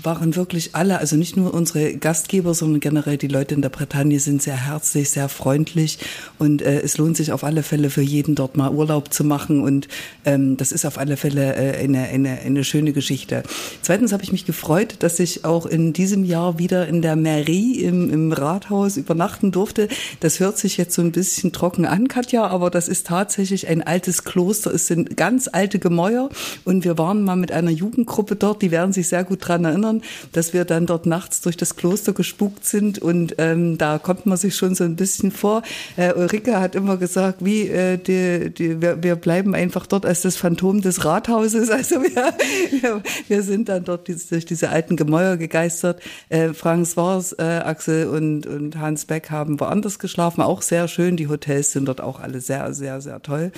waren 0.02 0.34
wirklich 0.34 0.74
alle, 0.74 0.98
also 0.98 1.16
nicht 1.16 1.36
nur 1.36 1.54
unsere 1.54 1.96
Gastgeber, 1.96 2.54
sondern 2.54 2.80
generell 2.80 3.16
die 3.16 3.28
Leute 3.28 3.54
in 3.54 3.62
der 3.62 3.68
Bretagne 3.68 4.18
sind 4.18 4.42
sehr 4.42 4.66
herzlich, 4.66 5.10
sehr 5.10 5.28
freundlich 5.28 5.98
und 6.38 6.60
äh, 6.60 6.80
es 6.80 6.98
lohnt 6.98 7.16
sich 7.16 7.30
auf 7.30 7.44
alle 7.44 7.62
Fälle 7.62 7.90
für 7.90 8.02
jeden 8.02 8.34
dort 8.34 8.56
mal 8.56 8.72
Urlaub 8.72 9.12
zu 9.12 9.22
machen 9.22 9.62
und 9.62 9.86
ähm, 10.24 10.56
das 10.56 10.72
ist 10.72 10.84
auf 10.84 10.98
alle 10.98 11.16
Fälle 11.16 11.54
äh, 11.54 11.84
eine, 11.84 12.02
eine, 12.04 12.40
eine 12.40 12.64
schöne 12.64 12.92
Geschichte. 12.92 13.44
Zweitens 13.80 14.12
habe 14.12 14.24
ich 14.24 14.32
mich 14.32 14.44
gefreut, 14.44 14.96
dass 15.00 15.20
ich 15.20 15.44
auch 15.44 15.66
in 15.66 15.92
diesem 15.92 16.24
Jahr 16.24 16.58
wieder 16.58 16.88
in 16.88 17.00
der 17.00 17.14
Mairie 17.14 17.82
im, 17.82 18.12
im 18.12 18.32
Rathaus 18.32 18.96
übernachten 18.96 19.52
durfte. 19.52 19.88
Das 20.18 20.40
hört 20.40 20.58
sich 20.58 20.76
jetzt 20.78 20.94
so 20.94 21.02
ein 21.02 21.12
bisschen 21.12 21.52
trocken 21.52 21.84
an, 21.86 22.08
Katja, 22.08 22.46
aber 22.48 22.70
das 22.70 22.88
ist 22.88 23.06
tatsächlich 23.06 23.68
ein 23.68 23.82
altes 23.82 24.24
Kloster. 24.24 24.74
Es 24.74 24.88
sind 24.88 25.16
ganz 25.16 25.48
alte 25.52 25.78
Gemäuer 25.78 26.28
und 26.64 26.84
wir 26.84 26.98
waren 26.98 27.22
mal 27.22 27.36
mit 27.36 27.52
einer 27.52 27.70
Jugendgruppe 27.70 28.34
dort, 28.34 28.62
die 28.62 28.72
werden 28.72 28.95
sich 28.96 29.08
sehr 29.08 29.24
gut 29.24 29.46
dran 29.46 29.64
erinnern, 29.64 30.02
dass 30.32 30.52
wir 30.52 30.64
dann 30.64 30.86
dort 30.86 31.06
nachts 31.06 31.40
durch 31.40 31.56
das 31.56 31.76
Kloster 31.76 32.12
gespukt 32.12 32.64
sind 32.64 32.98
und 32.98 33.36
ähm, 33.38 33.78
da 33.78 33.98
kommt 33.98 34.26
man 34.26 34.36
sich 34.36 34.56
schon 34.56 34.74
so 34.74 34.84
ein 34.84 34.96
bisschen 34.96 35.30
vor. 35.30 35.62
Äh, 35.96 36.12
Ulrike 36.14 36.60
hat 36.60 36.74
immer 36.74 36.96
gesagt, 36.96 37.44
wie 37.44 37.68
äh, 37.68 37.96
die, 37.96 38.50
die, 38.52 38.82
wir, 38.82 39.02
wir 39.02 39.16
bleiben 39.16 39.54
einfach 39.54 39.86
dort 39.86 40.04
als 40.04 40.22
das 40.22 40.36
Phantom 40.36 40.80
des 40.80 41.04
Rathauses. 41.04 41.70
Also 41.76 42.02
wir, 42.02 42.32
wir, 42.80 43.02
wir 43.28 43.42
sind 43.42 43.68
dann 43.68 43.84
dort 43.84 44.08
durch 44.08 44.46
diese 44.46 44.70
alten 44.70 44.96
Gemäuer 44.96 45.36
gegeistert. 45.36 46.00
Äh, 46.30 46.54
Frank 46.54 46.86
Swars, 46.86 47.34
äh, 47.34 47.42
Axel 47.42 48.08
und, 48.08 48.46
und 48.46 48.78
Hans 48.78 49.04
Beck 49.04 49.30
haben 49.30 49.60
woanders 49.60 49.98
geschlafen, 49.98 50.40
auch 50.40 50.62
sehr 50.62 50.88
schön. 50.88 51.16
Die 51.16 51.28
Hotels 51.28 51.72
sind 51.72 51.86
dort 51.86 52.00
auch 52.00 52.18
alle 52.18 52.40
sehr, 52.40 52.72
sehr, 52.72 53.02
sehr 53.02 53.20
toll. 53.22 53.52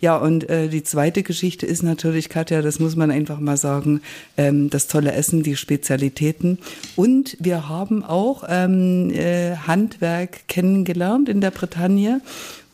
Ja, 0.00 0.16
und 0.16 0.48
äh, 0.48 0.68
die 0.68 0.82
zweite 0.84 1.22
Geschichte 1.22 1.66
ist 1.66 1.82
natürlich, 1.82 2.28
Katja, 2.28 2.62
das 2.62 2.78
muss 2.78 2.94
man 2.94 3.10
einfach 3.10 3.40
mal 3.40 3.56
sagen, 3.56 4.02
ähm, 4.36 4.70
das 4.70 4.83
tolle 4.86 5.12
Essen, 5.12 5.42
die 5.42 5.56
Spezialitäten. 5.56 6.58
Und 6.96 7.36
wir 7.40 7.68
haben 7.68 8.04
auch 8.04 8.44
ähm, 8.48 9.10
äh, 9.10 9.56
Handwerk 9.56 10.48
kennengelernt 10.48 11.28
in 11.28 11.40
der 11.40 11.50
Bretagne. 11.50 12.20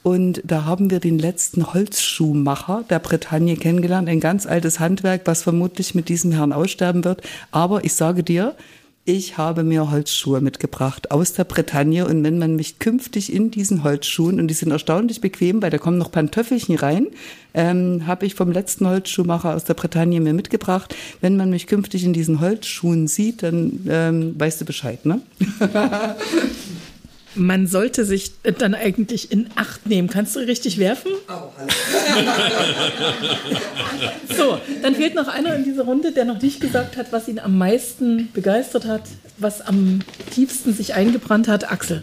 Und 0.02 0.40
da 0.44 0.64
haben 0.64 0.90
wir 0.90 0.98
den 0.98 1.18
letzten 1.18 1.74
Holzschuhmacher 1.74 2.84
der 2.88 3.00
Bretagne 3.00 3.56
kennengelernt. 3.56 4.08
Ein 4.08 4.20
ganz 4.20 4.46
altes 4.46 4.80
Handwerk, 4.80 5.22
was 5.26 5.42
vermutlich 5.42 5.94
mit 5.94 6.08
diesem 6.08 6.32
Herrn 6.32 6.52
aussterben 6.52 7.04
wird. 7.04 7.22
Aber 7.50 7.84
ich 7.84 7.92
sage 7.92 8.22
dir, 8.22 8.54
ich 9.04 9.38
habe 9.38 9.64
mir 9.64 9.90
Holzschuhe 9.90 10.40
mitgebracht 10.40 11.10
aus 11.10 11.32
der 11.32 11.44
Bretagne 11.44 12.06
und 12.06 12.22
wenn 12.22 12.38
man 12.38 12.54
mich 12.54 12.78
künftig 12.78 13.32
in 13.32 13.50
diesen 13.50 13.82
Holzschuhen, 13.82 14.38
und 14.38 14.48
die 14.48 14.54
sind 14.54 14.70
erstaunlich 14.70 15.20
bequem, 15.20 15.62
weil 15.62 15.70
da 15.70 15.78
kommen 15.78 15.98
noch 15.98 16.12
Pantöffelchen 16.12 16.76
rein, 16.76 17.06
ähm, 17.54 18.06
habe 18.06 18.26
ich 18.26 18.34
vom 18.34 18.52
letzten 18.52 18.86
Holzschuhmacher 18.86 19.54
aus 19.54 19.64
der 19.64 19.74
Bretagne 19.74 20.20
mir 20.20 20.34
mitgebracht. 20.34 20.94
Wenn 21.20 21.36
man 21.36 21.50
mich 21.50 21.66
künftig 21.66 22.04
in 22.04 22.12
diesen 22.12 22.40
Holzschuhen 22.40 23.08
sieht, 23.08 23.42
dann 23.42 23.86
ähm, 23.88 24.38
weißt 24.38 24.60
du 24.60 24.64
Bescheid, 24.64 25.04
ne? 25.06 25.22
Man 27.34 27.68
sollte 27.68 28.04
sich 28.04 28.32
dann 28.58 28.74
eigentlich 28.74 29.30
in 29.30 29.48
Acht 29.54 29.86
nehmen. 29.86 30.08
Kannst 30.08 30.34
du 30.34 30.40
richtig 30.40 30.78
werfen? 30.78 31.12
Oh, 31.28 31.50
so, 34.36 34.60
dann 34.82 34.96
fehlt 34.96 35.14
noch 35.14 35.28
einer 35.28 35.54
in 35.54 35.62
dieser 35.64 35.84
Runde, 35.84 36.10
der 36.12 36.24
noch 36.24 36.42
nicht 36.42 36.60
gesagt 36.60 36.96
hat, 36.96 37.12
was 37.12 37.28
ihn 37.28 37.38
am 37.38 37.56
meisten 37.56 38.30
begeistert 38.32 38.84
hat, 38.84 39.02
was 39.38 39.60
am 39.60 40.00
tiefsten 40.34 40.74
sich 40.74 40.94
eingebrannt 40.94 41.46
hat. 41.46 41.70
Axel. 41.70 42.02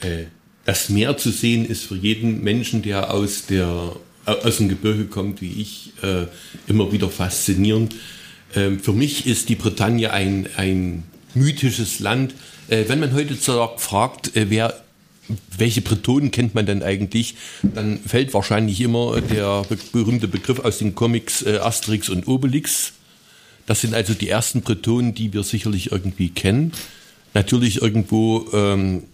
Äh, 0.00 0.24
das 0.64 0.88
Meer 0.88 1.16
zu 1.16 1.30
sehen 1.30 1.64
ist 1.64 1.84
für 1.84 1.96
jeden 1.96 2.42
Menschen, 2.42 2.82
der 2.82 3.12
aus, 3.14 3.46
der, 3.46 3.94
aus 4.24 4.56
dem 4.56 4.68
Gebirge 4.68 5.04
kommt, 5.04 5.42
wie 5.42 5.60
ich, 5.60 5.92
äh, 6.02 6.26
immer 6.66 6.90
wieder 6.90 7.08
faszinierend. 7.08 7.94
Ähm, 8.56 8.80
für 8.80 8.92
mich 8.92 9.28
ist 9.28 9.48
die 9.48 9.56
Bretagne 9.56 10.12
ein, 10.12 10.48
ein 10.56 11.04
mythisches 11.34 12.00
Land 12.00 12.32
äh, 12.32 12.53
wenn 12.68 13.00
man 13.00 13.12
heute 13.12 13.34
fragt, 13.34 14.36
äh, 14.36 14.50
wer 14.50 14.74
welche 15.56 15.80
Bretonen 15.80 16.30
kennt 16.30 16.54
man 16.54 16.66
denn 16.66 16.82
eigentlich? 16.82 17.36
Dann 17.62 17.98
fällt 17.98 18.34
wahrscheinlich 18.34 18.80
immer 18.80 19.20
der 19.20 19.62
be 19.68 19.78
berühmte 19.92 20.28
Begriff 20.28 20.60
aus 20.60 20.78
den 20.78 20.94
Comics 20.94 21.42
äh, 21.42 21.58
Asterix 21.58 22.08
und 22.08 22.28
Obelix. 22.28 22.92
Das 23.66 23.80
sind 23.80 23.94
also 23.94 24.12
die 24.12 24.28
ersten 24.28 24.60
Bretonen, 24.60 25.14
die 25.14 25.32
wir 25.32 25.42
sicherlich 25.42 25.92
irgendwie 25.92 26.28
kennen. 26.28 26.72
Natürlich 27.32 27.80
irgendwo, 27.80 28.46
ähm, 28.52 29.04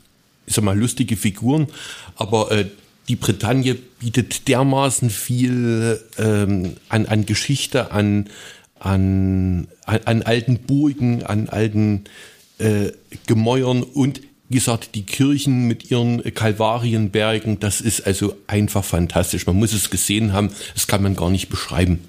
ich 0.47 0.55
sag 0.55 0.65
mal, 0.65 0.77
lustige 0.77 1.17
Figuren, 1.17 1.69
aber 2.17 2.51
äh, 2.51 2.67
die 3.09 3.17
Bretagne 3.17 3.75
bietet 3.75 4.49
dermaßen 4.49 5.11
viel 5.11 6.01
ähm, 6.19 6.77
an, 6.89 7.07
an 7.07 7.27
Geschichte, 7.27 7.93
an, 7.93 8.29
an, 8.79 9.69
an, 9.85 10.01
an 10.05 10.23
alten 10.23 10.59
Burgen, 10.59 11.25
an 11.25 11.49
alten 11.49 12.05
äh, 12.61 12.93
Gemäuern 13.27 13.83
und 13.83 14.21
wie 14.49 14.57
gesagt, 14.57 14.97
die 14.97 15.03
Kirchen 15.03 15.69
mit 15.69 15.93
ihren 15.93 16.23
Kalvarienbergen, 16.35 17.61
das 17.61 17.81
ist 17.81 18.05
also 18.05 18.35
einfach 18.49 18.85
fantastisch. 18.85 19.47
Man 19.47 19.57
muss 19.57 19.73
es 19.73 19.91
gesehen 19.91 20.33
haben, 20.33 20.51
das 20.75 20.89
kann 20.89 21.05
man 21.05 21.15
gar 21.15 21.31
nicht 21.31 21.49
beschreiben. 21.49 22.01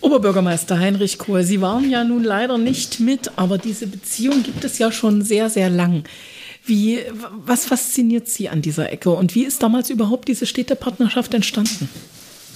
Oberbürgermeister 0.00 0.78
Heinrich 0.78 1.18
Kohl, 1.18 1.44
Sie 1.44 1.60
waren 1.60 1.90
ja 1.90 2.04
nun 2.04 2.24
leider 2.24 2.56
nicht 2.56 3.00
mit, 3.00 3.32
aber 3.36 3.58
diese 3.58 3.86
Beziehung 3.86 4.42
gibt 4.42 4.64
es 4.64 4.78
ja 4.78 4.90
schon 4.90 5.22
sehr, 5.22 5.50
sehr 5.50 5.68
lang. 5.68 6.04
Wie, 6.64 7.00
was 7.44 7.66
fasziniert 7.66 8.28
Sie 8.28 8.48
an 8.48 8.62
dieser 8.62 8.90
Ecke 8.90 9.10
und 9.10 9.34
wie 9.34 9.44
ist 9.44 9.62
damals 9.62 9.90
überhaupt 9.90 10.28
diese 10.28 10.46
Städtepartnerschaft 10.46 11.34
entstanden? 11.34 11.88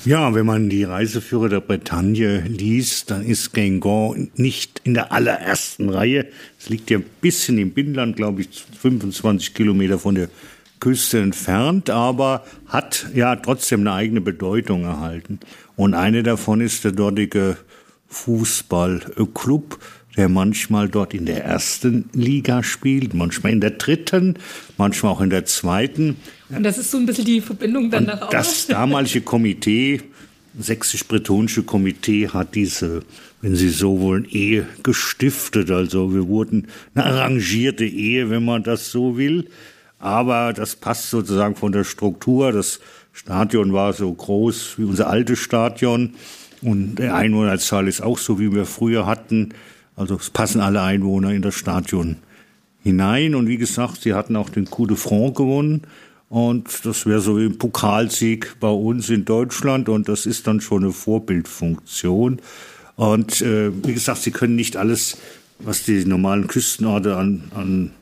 Ja, 0.07 0.33
wenn 0.37 0.47
man 0.47 0.69
die 0.71 0.85
Reiseführer 0.85 1.49
der 1.49 1.61
Bretagne 1.61 2.43
liest, 2.43 3.11
dann 3.11 3.25
ist 3.27 3.53
Guingamp 3.53 4.39
nicht 4.39 4.81
in 4.85 4.95
der 4.95 5.11
allerersten 5.11 5.89
Reihe. 5.89 6.27
Es 6.61 6.69
liegt 6.69 6.91
ja 6.91 6.99
ein 6.99 7.05
bisschen 7.21 7.59
im 7.59 7.73
Binnenland, 7.73 8.15
glaube 8.15 8.43
ich, 8.43 8.65
25 8.81 9.53
Kilometer 9.53 9.99
von 9.99 10.15
der 10.15 10.29
Küste 10.79 11.19
entfernt, 11.19 11.91
aber 11.91 12.45
hat 12.67 13.09
ja 13.17 13.35
trotzdem 13.35 13.81
eine 13.81 13.95
eigene 13.95 14.21
Bedeutung 14.21 14.85
erhalten. 14.85 15.41
Und 15.75 15.95
eine 15.95 16.23
davon 16.23 16.61
ist 16.61 16.85
der 16.85 16.93
dortige 16.93 17.57
Fußballclub, 18.07 19.81
der 20.17 20.29
manchmal 20.29 20.89
dort 20.89 21.15
in 21.15 21.27
der 21.27 21.45
ersten 21.45 22.11
Liga 22.13 22.63
spielt, 22.63 23.13
manchmal 23.13 23.55
in 23.55 23.61
der 23.61 23.73
dritten, 23.73 24.39
manchmal 24.79 25.11
auch 25.11 25.21
in 25.21 25.31
der 25.31 25.47
zweiten. 25.47 26.17
Und 26.49 26.63
das 26.63 26.79
ist 26.79 26.91
so 26.91 26.99
ein 26.99 27.07
bisschen 27.07 27.25
die 27.25 27.41
Verbindung 27.41 27.91
dann 27.91 28.05
nach 28.05 28.31
Das 28.31 28.67
damalige 28.67 29.21
Komitee, 29.21 30.03
sächsisch-bretonische 30.59 31.65
Komitee, 31.65 32.29
hat 32.29 32.55
diese, 32.55 33.03
wenn 33.43 33.57
Sie 33.57 33.69
so 33.69 34.01
wollen, 34.01 34.27
Ehe 34.31 34.67
gestiftet. 34.83 35.71
Also 35.71 36.15
wir 36.15 36.29
wurden 36.29 36.69
eine 36.95 37.05
arrangierte 37.07 37.85
Ehe, 37.85 38.31
wenn 38.31 38.45
man 38.45 38.63
das 38.63 38.91
so 38.91 39.17
will. 39.17 39.49
Aber 39.99 40.53
das 40.53 40.77
passt 40.77 41.11
sozusagen 41.11 41.57
von 41.57 41.73
der 41.73 41.85
Struktur. 41.85 42.53
Das 42.53 42.81
Stadion 43.13 43.73
war 43.73 43.93
so 43.93 44.13
groß 44.13 44.79
wie 44.79 44.85
unser 44.85 45.09
altes 45.09 45.39
Stadion. 45.39 46.15
Und 46.63 46.97
der 46.97 47.15
Einwohnerzahl 47.15 47.89
ist 47.89 48.03
auch 48.03 48.19
so, 48.19 48.39
wie 48.39 48.53
wir 48.53 48.67
früher 48.67 49.07
hatten. 49.07 49.51
Also 49.97 50.17
es 50.17 50.31
passen 50.31 50.61
alle 50.61 50.83
Einwohner 50.83 51.33
in 51.33 51.43
das 51.43 51.55
Stadion 51.55 52.17
hinein. 52.83 53.35
Und 53.35 53.49
wie 53.49 53.57
gesagt, 53.57 54.03
sie 54.03 54.15
hatten 54.15 54.37
auch 54.37 54.51
den 54.51 54.67
Coup 54.67 54.87
de 54.87 54.97
Front 54.97 55.35
gewonnen. 55.37 55.83
Und 56.37 56.85
das 56.85 57.07
wäre 57.07 57.23
so 57.23 57.39
wie 57.39 57.47
ein 57.47 57.57
Pokalsieg 57.57 58.61
bei 58.61 58.69
uns 58.69 59.09
in 59.09 59.25
Deutschland. 59.25 59.89
Und 59.89 60.07
das 60.07 60.27
ist 60.27 60.47
dann 60.47 60.61
schon 60.61 60.85
eine 60.85 60.93
Vorbildfunktion. 60.93 62.43
Und 62.95 63.41
äh, 63.41 63.71
wie 63.73 63.95
gesagt, 63.95 64.21
sie 64.21 64.33
können 64.33 64.55
nicht 64.55 64.77
alles, 64.77 65.17
was 65.61 65.85
die 65.85 66.05
normalen 66.05 66.47
Küstenorte 66.47 67.17
an, 67.17 67.45
an 67.55 67.93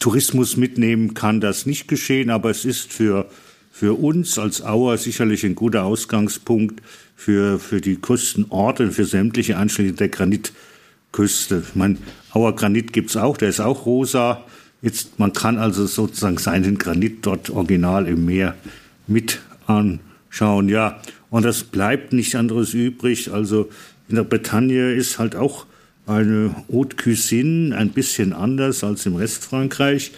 Tourismus 0.00 0.56
mitnehmen, 0.56 1.14
kann 1.14 1.40
das 1.40 1.64
nicht 1.64 1.86
geschehen. 1.86 2.30
Aber 2.30 2.50
es 2.50 2.64
ist 2.64 2.92
für, 2.92 3.28
für 3.70 3.96
uns 3.96 4.40
als 4.40 4.60
Auer 4.64 4.98
sicherlich 4.98 5.46
ein 5.46 5.54
guter 5.54 5.84
Ausgangspunkt 5.84 6.82
für, 7.14 7.60
für 7.60 7.80
die 7.80 7.94
Küstenorte, 7.94 8.90
für 8.90 9.04
sämtliche 9.04 9.56
Anschläge 9.56 9.92
der 9.92 10.08
Granitküste. 10.08 11.62
Ich 11.64 11.76
meine, 11.76 11.98
Auer 12.32 12.56
Granit 12.56 12.92
gibt's 12.92 13.16
auch, 13.16 13.36
der 13.36 13.50
ist 13.50 13.60
auch 13.60 13.86
rosa. 13.86 14.44
Jetzt, 14.82 15.18
man 15.18 15.32
kann 15.32 15.58
also 15.58 15.86
sozusagen 15.86 16.38
seinen 16.38 16.76
Granit 16.76 17.24
dort 17.24 17.50
original 17.50 18.08
im 18.08 18.24
Meer 18.24 18.56
mit 19.06 19.40
anschauen. 19.66 20.68
Ja, 20.68 21.00
und 21.30 21.44
das 21.44 21.62
bleibt 21.62 22.12
nichts 22.12 22.34
anderes 22.34 22.74
übrig. 22.74 23.32
Also 23.32 23.70
in 24.08 24.16
der 24.16 24.24
Bretagne 24.24 24.92
ist 24.92 25.20
halt 25.20 25.36
auch 25.36 25.66
eine 26.06 26.54
Haute 26.70 26.96
Cuisine 26.96 27.76
ein 27.76 27.90
bisschen 27.90 28.32
anders 28.32 28.82
als 28.82 29.06
im 29.06 29.14
Rest 29.14 29.44
Frankreich. 29.44 30.12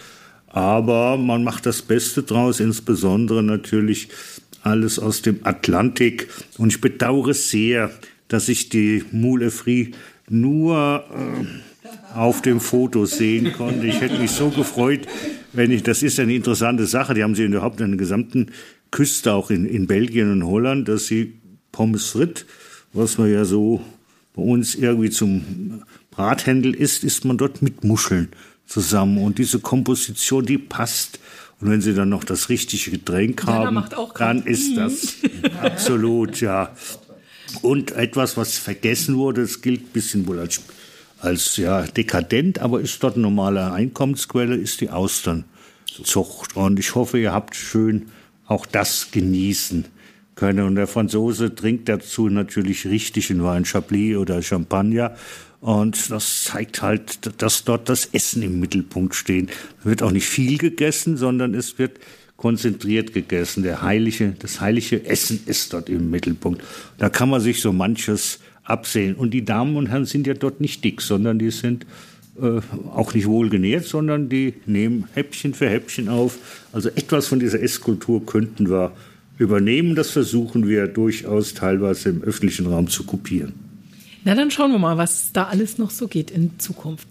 Aber 0.47 1.17
man 1.17 1.43
macht 1.43 1.65
das 1.65 1.83
Beste 1.83 2.23
draus, 2.23 2.59
insbesondere 2.59 3.43
natürlich 3.43 4.09
alles 4.63 4.97
aus 4.97 5.21
dem 5.21 5.41
Atlantik. 5.43 6.27
Und 6.57 6.69
ich 6.69 6.81
bedauere 6.81 7.33
sehr, 7.33 7.91
dass 8.29 8.49
ich 8.49 8.69
die 8.69 9.03
Moule 9.11 9.51
Frie 9.51 9.91
nur 10.27 11.03
äh, 11.11 11.45
auf 12.15 12.41
dem 12.41 12.59
Foto 12.59 13.05
sehen 13.05 13.53
konnte. 13.53 13.85
Ich 13.87 13.99
hätte 14.01 14.19
mich 14.19 14.31
so 14.31 14.49
gefreut, 14.49 15.07
wenn 15.53 15.71
ich, 15.71 15.83
das 15.83 16.03
ist 16.03 16.19
eine 16.19 16.33
interessante 16.33 16.85
Sache, 16.85 17.13
die 17.13 17.23
haben 17.23 17.35
sie 17.35 17.43
überhaupt 17.43 17.81
an 17.81 17.91
der 17.91 17.97
gesamten 17.97 18.51
Küste, 18.91 19.33
auch 19.33 19.49
in, 19.51 19.65
in 19.65 19.87
Belgien 19.87 20.31
und 20.31 20.45
Holland, 20.45 20.87
dass 20.87 21.07
sie 21.07 21.33
Pommes 21.71 22.07
frites, 22.07 22.45
was 22.93 23.17
man 23.17 23.31
ja 23.31 23.43
so 23.43 23.81
bei 24.33 24.41
uns 24.41 24.75
irgendwie 24.75 25.09
zum 25.09 25.83
Brathändel 26.11 26.73
isst, 26.73 27.03
isst 27.03 27.25
man 27.25 27.37
dort 27.37 27.61
mit 27.61 27.83
Muscheln 27.83 28.29
zusammen. 28.65 29.17
Und 29.17 29.37
diese 29.37 29.59
Komposition, 29.59 30.45
die 30.45 30.57
passt. 30.57 31.19
Und 31.59 31.69
wenn 31.69 31.81
Sie 31.81 31.93
dann 31.93 32.09
noch 32.09 32.23
das 32.23 32.49
richtige 32.49 32.91
Getränk 32.91 33.45
haben, 33.45 33.81
dann 34.17 34.43
ist 34.43 34.75
das 34.75 35.15
absolut, 35.61 36.41
ja. 36.41 36.75
Und 37.61 37.91
etwas, 37.91 38.35
was 38.35 38.57
vergessen 38.57 39.15
wurde, 39.15 39.41
es 39.41 39.61
gilt 39.61 39.81
ein 39.81 39.93
bisschen 39.93 40.27
wohl 40.27 40.39
als, 40.39 40.61
als 41.25 41.57
ja, 41.57 41.83
dekadent, 41.83 42.59
aber 42.59 42.81
ist 42.81 43.03
dort 43.03 43.15
eine 43.15 43.23
normale 43.23 43.71
Einkommensquelle, 43.71 44.55
ist 44.55 44.81
die 44.81 44.89
Austernzucht. 44.89 46.55
Und 46.55 46.79
ich 46.79 46.95
hoffe, 46.95 47.19
ihr 47.19 47.33
habt 47.33 47.55
schön 47.55 48.07
auch 48.47 48.65
das 48.65 49.09
genießen 49.11 49.85
können. 50.35 50.65
Und 50.65 50.75
der 50.75 50.87
Franzose 50.87 51.55
trinkt 51.55 51.89
dazu 51.89 52.29
natürlich 52.29 52.85
richtigen 52.85 53.43
Wein, 53.43 53.65
Chablis 53.65 54.17
oder 54.17 54.41
Champagner. 54.41 55.15
Und 55.61 56.11
das 56.11 56.43
zeigt 56.43 56.81
halt, 56.81 57.41
dass 57.41 57.63
dort 57.63 57.89
das 57.89 58.05
Essen 58.11 58.43
im 58.43 58.59
Mittelpunkt 58.59 59.15
steht. 59.15 59.49
Da 59.83 59.89
wird 59.89 60.03
auch 60.03 60.11
nicht 60.11 60.27
viel 60.27 60.57
gegessen, 60.57 61.17
sondern 61.17 61.55
es 61.55 61.79
wird 61.79 61.99
konzentriert 62.37 63.13
gegessen. 63.13 63.63
Der 63.63 63.81
heilige, 63.81 64.35
das 64.37 64.61
heilige 64.61 65.05
Essen 65.05 65.39
ist 65.45 65.73
dort 65.73 65.89
im 65.89 66.11
Mittelpunkt. 66.11 66.61
Da 66.97 67.09
kann 67.09 67.29
man 67.29 67.41
sich 67.41 67.61
so 67.61 67.73
manches 67.73 68.39
absehen. 68.65 69.15
Und 69.15 69.31
die 69.31 69.45
Damen 69.45 69.77
und 69.77 69.87
Herren 69.87 70.05
sind 70.05 70.27
ja 70.27 70.33
dort 70.33 70.59
nicht 70.59 70.83
dick, 70.83 71.01
sondern 71.01 71.39
die 71.39 71.51
sind 71.51 71.85
äh, 72.41 72.59
auch 72.93 73.13
nicht 73.13 73.27
wohl 73.27 73.49
genährt, 73.49 73.85
sondern 73.85 74.27
die 74.27 74.55
nehmen 74.65 75.05
Häppchen 75.13 75.53
für 75.53 75.69
Häppchen 75.69 76.09
auf. 76.09 76.37
Also 76.73 76.89
etwas 76.89 77.27
von 77.27 77.39
dieser 77.39 77.61
Esskultur 77.61 78.25
könnten 78.25 78.69
wir 78.69 78.91
übernehmen. 79.37 79.95
Das 79.95 80.11
versuchen 80.11 80.67
wir 80.67 80.87
durchaus 80.87 81.53
teilweise 81.53 82.09
im 82.09 82.23
öffentlichen 82.23 82.67
Raum 82.67 82.89
zu 82.89 83.03
kopieren. 83.03 83.53
Na, 84.23 84.33
dann 84.33 84.49
schauen 84.49 84.71
wir 84.71 84.79
mal, 84.79 84.97
was 84.97 85.31
da 85.31 85.43
alles 85.43 85.77
noch 85.77 85.91
so 85.91 86.07
geht 86.07 86.31
in 86.31 86.57
Zukunft. 86.59 87.07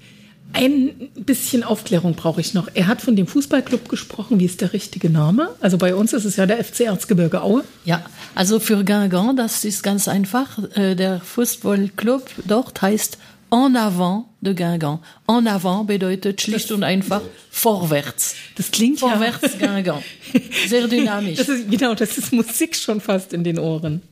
Ein 0.55 1.11
bisschen 1.17 1.64
Aufklärung 1.64 2.14
brauche 2.14 2.40
ich 2.40 2.55
noch. 2.55 2.69
Er 2.75 2.87
hat 2.87 3.03
von 3.03 3.17
dem 3.17 3.27
Fußballclub 3.27 3.88
gesprochen. 3.88 4.38
Wie 4.38 4.45
ist 4.45 4.61
der 4.61 4.73
richtige 4.73 5.11
Name? 5.11 5.51
Also 5.61 5.79
bei 5.79 5.97
uns 5.97 6.12
ist 6.12 6.25
es 6.25 6.37
ja 6.37 6.47
der 6.47 6.62
FC 6.62 6.83
Erzgebirge 6.83 7.43
Aue. 7.43 7.64
Ja, 7.85 8.05
also 8.37 8.61
für 8.61 8.85
Guingamp, 8.85 9.37
das 9.37 9.64
ist 9.64 9.83
ganz 9.83 10.07
einfach. 10.07 10.59
Äh, 10.77 10.95
der 10.95 11.21
Fußballclub 11.21 12.31
dort 12.47 12.81
heißt 12.81 13.19
En 13.51 13.75
avant 13.75 14.27
de 14.40 14.55
Guingamp. 14.55 15.03
En 15.27 15.49
avant 15.49 15.88
bedeutet 15.88 16.40
schlicht 16.40 16.71
und 16.71 16.85
einfach 16.85 17.23
vorwärts. 17.51 18.37
Das 18.57 18.71
klingt 18.71 19.01
vorwärts 19.01 19.57
ja. 19.59 19.67
Guingamp. 19.67 20.05
Sehr 20.69 20.87
dynamisch. 20.87 21.38
Das 21.38 21.49
ist, 21.49 21.69
genau, 21.69 21.97
das 21.97 22.17
ist 22.17 22.33
Musik 22.33 22.77
schon 22.77 23.01
fast 23.01 23.33
in 23.33 23.43
den 23.43 23.59
Ohren. 23.59 24.03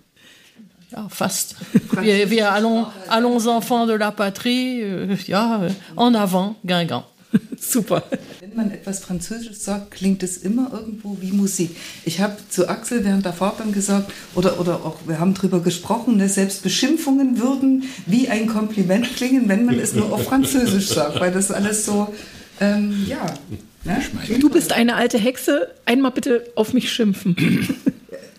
Ja, 0.92 1.09
fast. 1.09 1.57
wir, 2.00 2.31
wir 2.31 2.52
allons, 2.52 2.88
allons 3.09 3.46
enfants 3.46 3.87
de 3.87 3.96
la 3.96 4.11
patrie, 4.11 4.83
äh, 4.83 5.16
ja, 5.26 5.68
en 5.96 6.14
avant, 6.14 6.57
Guingamp. 6.64 7.07
Super. 7.59 8.02
Wenn 8.40 8.55
man 8.55 8.70
etwas 8.70 9.00
Französisch 9.00 9.57
sagt, 9.57 9.92
klingt 9.92 10.22
es 10.22 10.37
immer 10.37 10.70
irgendwo 10.72 11.16
wie 11.20 11.33
Musik. 11.33 11.74
Ich 12.05 12.20
habe 12.20 12.37
zu 12.48 12.68
Axel 12.68 13.05
während 13.05 13.24
der 13.24 13.33
Fahrt 13.33 13.61
dann 13.61 13.72
gesagt, 13.72 14.12
oder, 14.35 14.61
oder 14.61 14.76
auch, 14.85 14.96
wir 15.07 15.18
haben 15.18 15.33
darüber 15.35 15.61
gesprochen, 15.61 16.18
dass 16.18 16.28
ne, 16.28 16.35
selbst 16.35 16.62
Beschimpfungen 16.62 17.40
würden 17.40 17.85
wie 18.07 18.28
ein 18.28 18.46
Kompliment 18.46 19.16
klingen, 19.16 19.48
wenn 19.48 19.64
man 19.64 19.78
es 19.78 19.94
nur 19.94 20.12
auf 20.12 20.24
Französisch 20.24 20.88
sagt, 20.88 21.20
weil 21.20 21.33
das 21.33 21.50
alles 21.50 21.87
so, 21.87 22.12
ähm, 22.61 23.07
ja. 23.09 23.24
Ne? 23.85 24.00
Du 24.38 24.48
bist 24.48 24.72
eine 24.72 24.94
alte 24.94 25.18
Hexe, 25.18 25.68
einmal 25.87 26.12
bitte 26.12 26.44
auf 26.55 26.72
mich 26.72 26.92
schimpfen. 26.92 27.76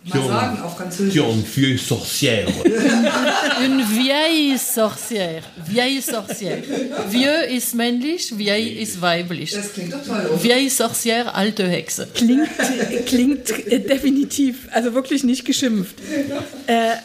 Mal 0.05 0.27
sagen 0.27 0.61
auf 0.61 0.75
Französisch. 0.77 1.15
Une 1.15 1.43
vieille 1.43 1.77
sorcière. 1.77 2.47
Une 3.65 3.83
vieille 3.83 4.57
sorcière. 4.57 5.43
Vieille 5.65 6.01
sorcière. 6.01 6.61
Vieux 7.09 7.49
ist 7.49 7.73
männlich, 7.73 8.33
vieille 8.37 8.81
ist 8.81 9.01
weiblich. 9.01 9.51
Das 9.51 9.71
klingt 9.73 9.93
doch 9.93 10.03
toll. 10.05 10.25
Oder? 10.29 10.37
Vieille 10.39 10.69
sorcière, 10.69 11.33
alte 11.33 11.67
Hexe. 11.67 12.07
Klingt, 12.13 12.49
klingt 13.05 13.49
definitiv, 13.89 14.67
also 14.71 14.93
wirklich 14.93 15.23
nicht 15.23 15.45
geschimpft. 15.45 15.95
Äh, 16.67 16.95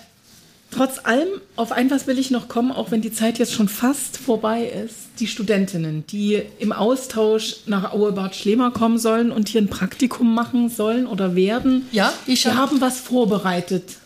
trotz 0.70 0.98
allem, 1.04 1.28
auf 1.56 1.72
ein 1.72 1.90
was 1.90 2.06
will 2.06 2.18
ich 2.18 2.30
noch 2.30 2.48
kommen, 2.48 2.72
auch 2.72 2.90
wenn 2.90 3.00
die 3.00 3.12
Zeit 3.12 3.38
jetzt 3.38 3.52
schon 3.52 3.68
fast 3.68 4.16
vorbei 4.16 4.64
ist. 4.64 4.96
Die 5.20 5.26
Studentinnen, 5.26 6.04
die 6.06 6.42
im 6.58 6.72
Austausch 6.72 7.56
nach 7.66 7.92
Auebad 7.92 8.34
Schlemer 8.34 8.70
kommen 8.70 8.98
sollen 8.98 9.32
und 9.32 9.48
hier 9.48 9.62
ein 9.62 9.68
Praktikum 9.68 10.34
machen 10.34 10.68
sollen 10.68 11.06
oder 11.06 11.34
werden. 11.34 11.86
Ja, 11.92 12.12
ich 12.26 12.46
hab, 12.46 12.54
haben 12.54 12.80
was 12.80 13.00
vorbereitet. 13.00 13.96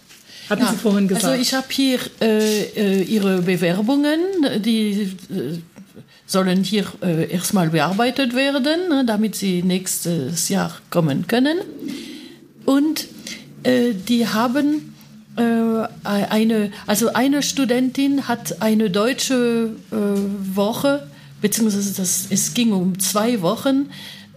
Hatten 0.48 0.62
ja, 0.62 0.70
Sie 0.70 0.76
vorhin 0.76 1.08
gesagt. 1.08 1.24
Also 1.24 1.40
ich 1.40 1.54
habe 1.54 1.66
hier 1.70 1.98
äh, 2.20 2.62
äh, 2.62 3.02
Ihre 3.02 3.42
Bewerbungen, 3.42 4.20
die 4.60 5.16
äh, 5.30 5.58
sollen 6.26 6.64
hier 6.64 6.86
äh, 7.02 7.30
erstmal 7.30 7.70
bearbeitet 7.70 8.34
werden, 8.34 8.88
ne, 8.88 9.04
damit 9.06 9.34
Sie 9.34 9.62
nächstes 9.62 10.48
Jahr 10.48 10.78
kommen 10.90 11.26
können. 11.26 11.58
Und 12.64 13.06
äh, 13.62 13.92
die 13.92 14.26
haben 14.26 14.91
eine, 15.34 16.72
also 16.86 17.12
eine 17.12 17.42
Studentin 17.42 18.28
hat 18.28 18.60
eine 18.60 18.90
deutsche 18.90 19.70
äh, 19.90 20.56
Woche, 20.56 21.06
beziehungsweise 21.40 21.94
das, 21.94 22.26
es 22.28 22.54
ging 22.54 22.72
um 22.72 22.98
zwei 22.98 23.40
Wochen, 23.40 23.88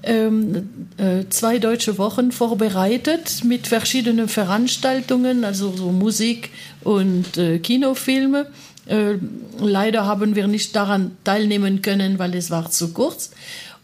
ähm, 0.04 0.70
äh, 0.98 1.26
zwei 1.30 1.58
deutsche 1.58 1.98
Wochen 1.98 2.32
vorbereitet 2.32 3.44
mit 3.44 3.68
verschiedenen 3.68 4.30
Veranstaltungen, 4.30 5.44
also 5.44 5.76
so 5.76 5.92
Musik 5.92 6.52
und 6.84 7.38
äh, 7.38 7.60
Kinofilme. 7.60 8.48
Äh, 8.86 9.16
leider 9.60 10.06
haben 10.06 10.36
wir 10.36 10.48
nicht 10.48 10.76
daran 10.76 11.18
teilnehmen 11.24 11.82
können, 11.82 12.20
weil 12.20 12.36
es 12.36 12.52
war 12.52 12.70
zu 12.70 12.94
kurz. 12.94 13.32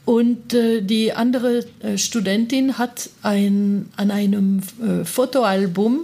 Und 0.05 0.53
äh, 0.53 0.81
die 0.81 1.13
andere 1.13 1.65
äh, 1.81 1.97
Studentin 1.97 2.77
hat 2.77 3.09
ein, 3.23 3.89
an 3.97 4.11
einem 4.11 4.61
äh, 4.81 5.05
Fotoalbum 5.05 6.01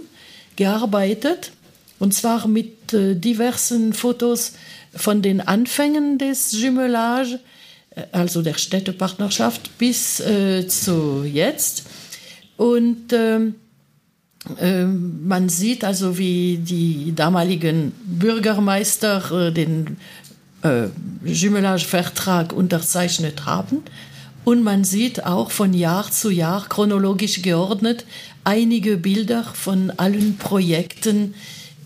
gearbeitet, 0.58 1.52
und 2.00 2.12
zwar 2.12 2.48
mit 2.48 2.92
äh, 2.92 3.14
diversen 3.14 3.92
Fotos 3.92 4.54
von 4.94 5.22
den 5.22 5.40
Anfängen 5.40 6.18
des 6.18 6.52
Jumelage, 6.52 7.38
äh, 7.90 8.02
also 8.12 8.42
der 8.42 8.54
Städtepartnerschaft, 8.54 9.78
bis 9.78 10.20
äh, 10.20 10.66
zu 10.66 11.24
jetzt. 11.24 11.84
Und 12.56 13.12
ähm, 13.12 13.54
äh, 14.60 14.84
man 14.84 15.48
sieht 15.48 15.84
also, 15.84 16.18
wie 16.18 16.58
die 16.58 17.14
damaligen 17.14 17.92
Bürgermeister 18.04 19.48
äh, 19.48 19.52
den 19.52 19.96
äh, 20.62 20.88
Jumelage-Vertrag 21.24 22.52
unterzeichnet 22.52 23.46
haben. 23.46 23.84
Und 24.44 24.64
man 24.64 24.82
sieht 24.82 25.24
auch 25.24 25.52
von 25.52 25.72
Jahr 25.72 26.10
zu 26.10 26.30
Jahr 26.30 26.66
chronologisch 26.68 27.42
geordnet 27.42 28.04
einige 28.48 28.96
Bilder 28.96 29.44
von 29.44 29.90
allen 29.90 30.38
Projekten, 30.38 31.34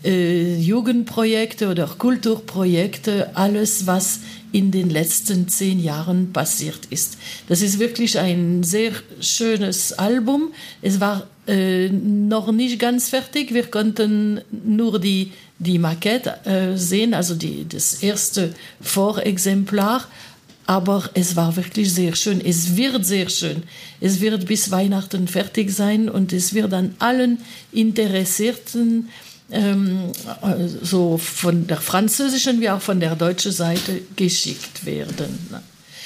äh, 0.05 0.55
Jugendprojekte 0.55 1.67
oder 1.67 1.87
Kulturprojekte, 1.87 3.35
alles, 3.35 3.85
was 3.85 4.21
in 4.53 4.71
den 4.71 4.89
letzten 4.89 5.49
zehn 5.49 5.83
Jahren 5.83 6.31
passiert 6.31 6.85
ist. 6.89 7.17
Das 7.49 7.61
ist 7.61 7.79
wirklich 7.79 8.17
ein 8.17 8.63
sehr 8.63 8.93
schönes 9.19 9.91
Album. 9.91 10.53
Es 10.81 11.01
war 11.01 11.27
äh, 11.47 11.89
noch 11.89 12.49
nicht 12.53 12.79
ganz 12.79 13.09
fertig. 13.09 13.53
Wir 13.53 13.65
konnten 13.65 14.39
nur 14.49 14.99
die, 15.01 15.33
die 15.59 15.79
Maquette 15.79 16.45
äh, 16.45 16.77
sehen, 16.77 17.13
also 17.13 17.35
die, 17.35 17.67
das 17.67 18.01
erste 18.01 18.53
Vorexemplar 18.79 20.07
aber 20.65 21.09
es 21.13 21.35
war 21.35 21.55
wirklich 21.55 21.93
sehr 21.93 22.15
schön. 22.15 22.41
Es 22.43 22.75
wird 22.75 23.05
sehr 23.05 23.29
schön. 23.29 23.63
Es 23.99 24.21
wird 24.21 24.45
bis 24.45 24.71
Weihnachten 24.71 25.27
fertig 25.27 25.71
sein 25.71 26.09
und 26.09 26.31
es 26.31 26.53
wird 26.53 26.73
an 26.73 26.95
allen 26.99 27.39
Interessierten 27.71 29.09
ähm, 29.51 30.11
so 30.81 31.17
von 31.17 31.67
der 31.67 31.77
französischen 31.77 32.61
wie 32.61 32.69
auch 32.69 32.81
von 32.81 32.99
der 32.99 33.15
deutschen 33.15 33.51
Seite 33.51 34.01
geschickt 34.15 34.85
werden. 34.85 35.37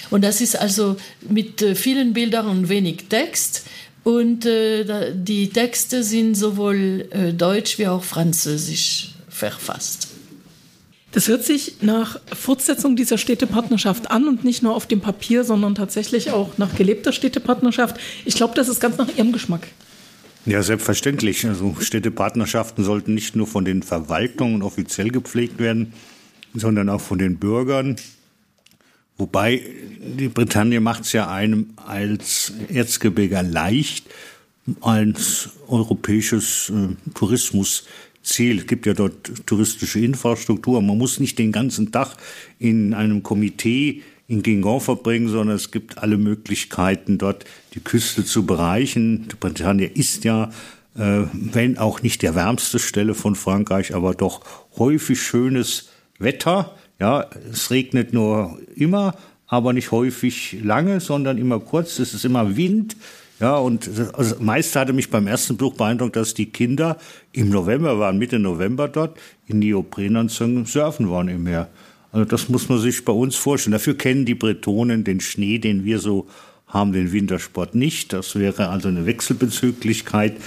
Und 0.10 0.24
das 0.24 0.42
ist 0.42 0.58
also 0.58 0.98
mit 1.30 1.62
äh, 1.62 1.76
vielen 1.76 2.14
Bildern 2.14 2.48
und 2.48 2.70
wenig 2.70 3.06
Text. 3.10 3.64
Und 4.04 4.46
äh, 4.46 5.14
die 5.14 5.50
Texte 5.50 6.02
sind 6.04 6.36
sowohl 6.36 7.08
äh, 7.12 7.34
deutsch 7.34 7.78
wie 7.78 7.88
auch 7.88 8.04
französisch 8.04 9.10
verfasst. 9.28 10.07
Das 11.18 11.30
hört 11.30 11.44
sich 11.44 11.78
nach 11.82 12.20
Fortsetzung 12.32 12.96
dieser 12.96 13.18
Städtepartnerschaft 13.18 14.12
an 14.12 14.28
und 14.28 14.44
nicht 14.44 14.62
nur 14.62 14.76
auf 14.76 14.86
dem 14.86 15.02
Papier, 15.02 15.44
sondern 15.44 15.74
tatsächlich 15.74 16.30
auch 16.30 16.60
nach 16.60 16.76
gelebter 16.76 17.12
Städtepartnerschaft. 17.12 18.00
Ich 18.24 18.36
glaube, 18.36 18.54
das 18.54 18.70
ist 18.70 18.80
ganz 18.80 19.00
nach 19.00 19.10
Ihrem 19.18 19.32
Geschmack. 19.32 19.66
Ja, 20.46 20.62
selbstverständlich. 20.62 21.48
Also 21.48 21.76
Städtepartnerschaften 21.80 22.84
sollten 22.84 23.16
nicht 23.16 23.36
nur 23.36 23.48
von 23.48 23.66
den 23.66 23.82
Verwaltungen 23.82 24.62
offiziell 24.62 25.10
gepflegt 25.10 25.58
werden, 25.58 25.92
sondern 26.54 26.88
auch 26.88 27.02
von 27.02 27.18
den 27.18 27.40
Bürgern. 27.40 27.96
Wobei 29.18 29.64
die 30.00 30.28
Bretagne 30.28 30.80
macht 30.82 31.06
es 31.06 31.14
ja 31.14 31.32
einem 31.32 31.74
als 31.78 32.54
Erzgebirger 32.70 33.42
leicht, 33.42 34.06
als 34.82 35.50
europäisches 35.68 36.70
äh, 36.70 36.90
Tourismus 37.16 37.86
Ziel. 38.28 38.60
Es 38.60 38.68
gibt 38.68 38.86
ja 38.86 38.94
dort 38.94 39.46
touristische 39.46 40.00
Infrastruktur. 40.00 40.82
Man 40.82 40.98
muss 40.98 41.20
nicht 41.20 41.40
den 41.40 41.52
ganzen 41.52 41.92
Tag 41.92 42.18
in 42.60 42.94
einem 42.94 43.24
Komitee 43.24 44.04
in 44.28 44.44
Guingamp 44.44 44.82
verbringen, 44.82 45.30
sondern 45.30 45.56
es 45.56 45.72
gibt 45.72 45.98
alle 45.98 46.18
Möglichkeiten, 46.18 47.18
dort 47.18 47.46
die 47.74 47.80
Küste 47.80 48.26
zu 48.26 48.46
bereichen. 48.46 49.28
Die 49.32 49.36
Bretagne 49.40 49.86
ist 49.86 50.26
ja, 50.26 50.52
äh, 50.96 51.22
wenn 51.32 51.78
auch 51.78 52.02
nicht 52.02 52.22
der 52.22 52.36
wärmste 52.36 52.80
Stelle 52.80 53.16
von 53.16 53.36
Frankreich, 53.36 53.96
aber 53.96 54.14
doch 54.14 54.42
häufig 54.78 55.22
schönes 55.22 55.90
Wetter. 56.20 56.76
Ja, 57.00 57.30
es 57.52 57.72
regnet 57.72 58.12
nur 58.12 58.60
immer, 58.76 59.16
aber 59.48 59.72
nicht 59.72 59.92
häufig 59.92 60.58
lange, 60.62 61.00
sondern 61.00 61.38
immer 61.38 61.60
kurz. 61.60 62.00
Es 62.00 62.14
ist 62.14 62.26
immer 62.26 62.58
Wind. 62.58 62.98
Ja, 63.40 63.58
und 63.58 63.90
also 64.14 64.36
meist 64.40 64.76
hatte 64.76 64.94
mich 64.94 65.12
beim 65.12 65.28
ersten 65.28 65.58
Besuch 65.58 65.76
beeindruckt, 65.76 66.16
dass 66.16 66.34
die 66.34 66.48
Kinder 66.48 66.98
im 67.34 67.50
November 67.50 68.00
waren, 68.00 68.18
Mitte 68.18 68.40
November 68.40 68.88
dort, 68.88 69.18
in 69.46 69.60
Neoprenanzügen 69.60 70.66
surfen 70.66 71.10
waren 71.10 71.28
im 71.28 71.44
Meer. 71.44 71.70
Also 72.12 72.26
das 72.26 72.50
muss 72.50 72.68
man 72.68 72.80
sich 72.80 73.06
bei 73.06 73.14
uns 73.14 73.36
vorstellen. 73.36 73.74
Dafür 73.74 73.96
kennen 73.96 74.26
die 74.26 74.34
Bretonen 74.34 75.04
den 75.04 75.20
Schnee, 75.20 75.60
den 75.60 75.86
wir 75.86 76.00
so 76.00 76.28
haben, 76.66 76.94
den 76.94 77.12
Wintersport 77.12 77.76
nicht. 77.76 78.12
Das 78.12 78.36
wäre 78.36 78.70
also 78.70 78.88
eine 78.88 79.06
Wechselbezüglichkeit. 79.06 80.38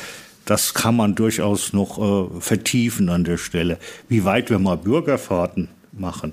Das 0.44 0.74
kann 0.74 0.96
man 0.96 1.14
durchaus 1.14 1.72
noch 1.72 1.98
äh, 2.36 2.40
vertiefen 2.40 3.08
an 3.08 3.22
der 3.22 3.36
Stelle. 3.36 3.78
Wie 4.08 4.24
weit 4.24 4.50
wir 4.50 4.58
mal 4.58 4.76
Bürgerfahrten 4.76 5.68
machen, 5.92 6.32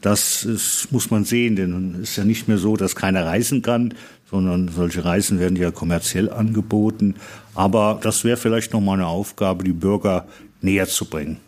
das 0.00 0.44
ist, 0.44 0.92
muss 0.92 1.10
man 1.10 1.24
sehen, 1.24 1.56
denn 1.56 1.96
es 1.96 2.10
ist 2.10 2.16
ja 2.16 2.24
nicht 2.24 2.48
mehr 2.48 2.56
so, 2.56 2.76
dass 2.76 2.96
keiner 2.96 3.26
reisen 3.26 3.60
kann, 3.60 3.94
sondern 4.30 4.68
solche 4.68 5.04
Reisen 5.04 5.40
werden 5.40 5.56
ja 5.56 5.70
kommerziell 5.70 6.30
angeboten. 6.30 7.16
Aber 7.54 7.98
das 8.02 8.24
wäre 8.24 8.36
vielleicht 8.36 8.72
noch 8.72 8.80
mal 8.80 8.94
eine 8.94 9.06
Aufgabe, 9.06 9.64
die 9.64 9.72
Bürger 9.72 10.26
näher 10.60 10.86
zu 10.86 11.04
bringen. 11.04 11.38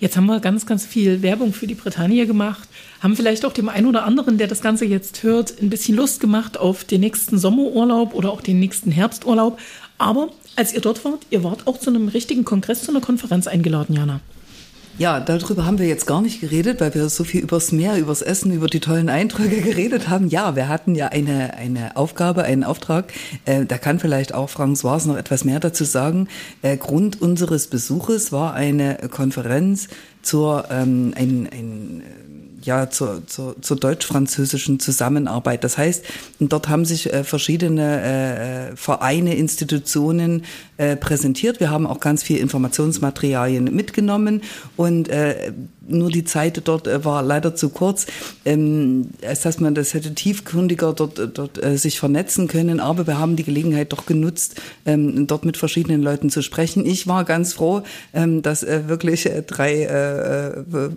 Jetzt 0.00 0.16
haben 0.16 0.26
wir 0.26 0.40
ganz, 0.40 0.66
ganz 0.66 0.84
viel 0.84 1.22
Werbung 1.22 1.52
für 1.52 1.68
die 1.68 1.76
Bretagne 1.76 2.26
gemacht, 2.26 2.68
haben 3.00 3.14
vielleicht 3.14 3.44
auch 3.44 3.52
dem 3.52 3.68
einen 3.68 3.86
oder 3.86 4.04
anderen, 4.04 4.36
der 4.36 4.48
das 4.48 4.60
Ganze 4.60 4.84
jetzt 4.84 5.22
hört, 5.22 5.62
ein 5.62 5.70
bisschen 5.70 5.94
Lust 5.94 6.18
gemacht 6.18 6.58
auf 6.58 6.82
den 6.82 7.02
nächsten 7.02 7.38
Sommerurlaub 7.38 8.12
oder 8.12 8.32
auch 8.32 8.40
den 8.40 8.58
nächsten 8.58 8.90
Herbsturlaub. 8.90 9.60
Aber 9.98 10.30
als 10.56 10.74
ihr 10.74 10.80
dort 10.80 11.04
wart, 11.04 11.20
ihr 11.30 11.44
wart 11.44 11.68
auch 11.68 11.78
zu 11.78 11.90
einem 11.90 12.08
richtigen 12.08 12.44
Kongress, 12.44 12.82
zu 12.82 12.90
einer 12.90 13.00
Konferenz 13.00 13.46
eingeladen, 13.46 13.94
Jana. 13.94 14.20
Ja, 14.98 15.20
darüber 15.20 15.64
haben 15.64 15.78
wir 15.78 15.86
jetzt 15.86 16.06
gar 16.06 16.20
nicht 16.20 16.40
geredet, 16.40 16.80
weil 16.80 16.94
wir 16.94 17.08
so 17.08 17.24
viel 17.24 17.42
übers 17.42 17.72
Meer, 17.72 17.96
übers 17.96 18.20
Essen, 18.20 18.52
über 18.52 18.66
die 18.66 18.80
tollen 18.80 19.08
Eindrücke 19.08 19.60
geredet 19.62 20.08
haben. 20.08 20.28
Ja, 20.28 20.54
wir 20.54 20.68
hatten 20.68 20.94
ja 20.94 21.08
eine, 21.08 21.54
eine 21.54 21.96
Aufgabe, 21.96 22.44
einen 22.44 22.62
Auftrag. 22.62 23.12
Äh, 23.46 23.64
da 23.64 23.78
kann 23.78 23.98
vielleicht 23.98 24.34
auch 24.34 24.50
François 24.50 25.06
noch 25.06 25.16
etwas 25.16 25.44
mehr 25.44 25.60
dazu 25.60 25.84
sagen. 25.84 26.28
Äh, 26.60 26.76
Grund 26.76 27.22
unseres 27.22 27.68
Besuches 27.68 28.32
war 28.32 28.54
eine 28.54 28.96
Konferenz 29.10 29.88
zur 30.20 30.66
ähm, 30.70 31.14
ein, 31.16 31.48
ein 31.50 32.02
ja, 32.62 32.90
zur, 32.90 33.26
zur, 33.26 33.60
zur 33.60 33.76
deutsch-französischen 33.76 34.80
Zusammenarbeit. 34.80 35.64
Das 35.64 35.78
heißt, 35.78 36.04
dort 36.40 36.68
haben 36.68 36.84
sich 36.84 37.12
äh, 37.12 37.24
verschiedene 37.24 38.70
äh, 38.72 38.76
Vereine, 38.76 39.34
Institutionen 39.36 40.44
äh, 40.76 40.96
präsentiert. 40.96 41.60
Wir 41.60 41.70
haben 41.70 41.86
auch 41.86 42.00
ganz 42.00 42.22
viel 42.22 42.38
Informationsmaterialien 42.38 43.64
mitgenommen 43.64 44.42
und 44.76 45.08
äh, 45.08 45.52
nur 45.86 46.10
die 46.10 46.24
Zeit 46.24 46.60
dort 46.64 46.86
äh, 46.86 47.04
war 47.04 47.22
leider 47.22 47.54
zu 47.54 47.68
kurz, 47.68 48.06
ähm, 48.44 49.10
als 49.26 49.42
dass 49.42 49.60
man 49.60 49.74
das 49.74 49.94
hätte 49.94 50.14
tiefgründiger 50.14 50.92
dort, 50.92 51.36
dort 51.36 51.62
äh, 51.62 51.76
sich 51.76 51.98
vernetzen 51.98 52.48
können. 52.48 52.80
Aber 52.80 53.06
wir 53.06 53.18
haben 53.18 53.36
die 53.36 53.44
Gelegenheit 53.44 53.92
doch 53.92 54.06
genutzt, 54.06 54.60
ähm, 54.86 55.26
dort 55.26 55.44
mit 55.44 55.56
verschiedenen 55.56 56.02
Leuten 56.02 56.30
zu 56.30 56.42
sprechen. 56.42 56.86
Ich 56.86 57.06
war 57.06 57.24
ganz 57.24 57.52
froh, 57.52 57.82
ähm, 58.14 58.42
dass 58.42 58.62
äh, 58.62 58.88
wirklich 58.88 59.26
äh, 59.26 59.42
drei 59.42 59.82
äh, 59.82 60.60
äh, 60.60 60.90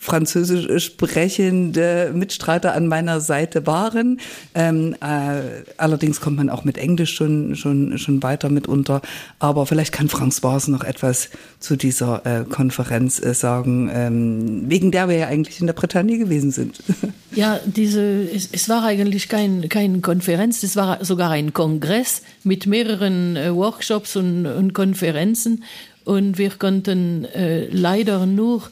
französisch 0.00 0.86
sprechende 0.86 2.10
Mitstreiter 2.14 2.74
an 2.74 2.88
meiner 2.88 3.20
Seite 3.20 3.66
waren. 3.66 4.18
Ähm, 4.54 4.96
äh, 5.02 5.62
allerdings 5.76 6.22
kommt 6.22 6.38
man 6.38 6.48
auch 6.48 6.64
mit 6.64 6.78
Englisch 6.78 7.14
schon, 7.14 7.54
schon, 7.54 7.98
schon 7.98 8.22
weiter 8.22 8.48
mitunter. 8.48 9.02
Aber 9.38 9.66
vielleicht 9.66 9.92
kann 9.92 10.08
François 10.08 10.70
noch 10.70 10.84
etwas 10.84 11.28
zu 11.58 11.76
dieser 11.76 12.24
äh, 12.24 12.44
Konferenz 12.44 13.22
äh, 13.22 13.34
sagen, 13.34 13.90
ähm, 13.92 14.70
wegen 14.70 14.90
der 14.90 15.10
wir 15.10 15.16
ja 15.16 15.26
eigentlich 15.26 15.60
in 15.60 15.66
der 15.66 15.74
Bretagne 15.74 16.18
gewesen 16.18 16.50
sind. 16.50 16.82
Ja, 17.32 17.60
diese, 17.64 18.24
es, 18.24 18.48
es 18.50 18.68
war 18.68 18.82
eigentlich 18.84 19.28
kein, 19.28 19.68
kein 19.68 20.02
Konferenz, 20.02 20.64
es 20.64 20.74
war 20.74 21.04
sogar 21.04 21.30
ein 21.30 21.52
Kongress 21.52 22.22
mit 22.42 22.66
mehreren 22.66 23.36
äh, 23.36 23.54
Workshops 23.54 24.16
und, 24.16 24.46
und 24.46 24.72
Konferenzen. 24.72 25.62
Und 26.04 26.38
wir 26.38 26.50
konnten 26.50 27.24
äh, 27.26 27.66
leider 27.66 28.26
nur 28.26 28.62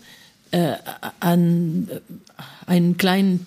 äh, 0.51 0.75
an 1.21 1.89
äh, 1.91 2.01
einen 2.67 2.97
kleinen 2.97 3.47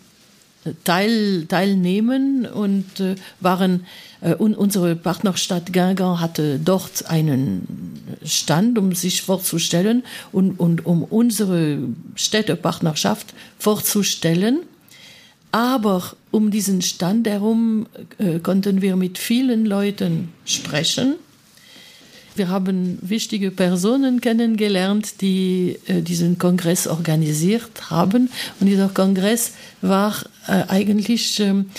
Teil 0.84 1.46
teilnehmen 1.48 2.46
und 2.46 3.00
äh, 3.00 3.16
waren 3.40 3.86
äh, 4.22 4.36
un, 4.36 4.54
unsere 4.54 4.96
Partnerstadt 4.96 5.74
Guingamp 5.74 6.20
hatte 6.20 6.60
dort 6.60 7.10
einen 7.10 8.20
Stand, 8.24 8.78
um 8.78 8.94
sich 8.94 9.24
vorzustellen 9.24 10.04
und, 10.32 10.60
und 10.60 10.86
um 10.86 11.04
unsere 11.04 11.80
Städtepartnerschaft 12.16 13.34
vorzustellen. 13.58 14.60
Aber 15.52 16.14
um 16.30 16.52
diesen 16.52 16.82
Stand 16.82 17.28
herum 17.28 17.88
äh, 18.20 18.40
konnten 18.40 18.82
wir 18.82 18.96
mit 18.96 19.18
vielen 19.18 19.66
Leuten 19.66 20.30
sprechen 20.46 21.16
wir 22.36 22.50
haben 22.50 22.98
wichtige 23.02 23.52
Personen 23.52 24.22
kennengelernt, 24.22 25.22
die 25.22 25.78
äh, 25.88 26.02
diesen 26.02 26.38
Kongress 26.38 26.88
organisiert 26.88 27.90
haben. 27.90 28.30
Und 28.60 28.68
dieser 28.68 28.90
Kongress 28.90 29.54
war 29.82 30.16
äh, 30.48 30.64
eigentlich 30.68 31.40
ähm, 31.40 31.70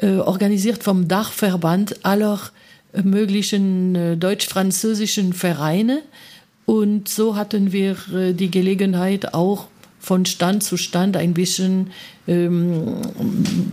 äh, 0.00 0.16
organisiert 0.16 0.82
vom 0.82 1.08
Dachverband 1.08 2.04
aller 2.04 2.40
möglichen 3.02 3.94
äh, 3.94 4.16
deutsch-französischen 4.16 5.32
Vereine. 5.32 6.02
Und 6.66 7.08
so 7.08 7.36
hatten 7.36 7.72
wir 7.72 7.96
äh, 8.14 8.32
die 8.32 8.50
Gelegenheit, 8.50 9.34
auch 9.34 9.68
von 10.02 10.26
Stand 10.26 10.64
zu 10.64 10.76
Stand 10.76 11.16
ein 11.16 11.32
bisschen 11.32 11.92
ähm, 12.26 12.96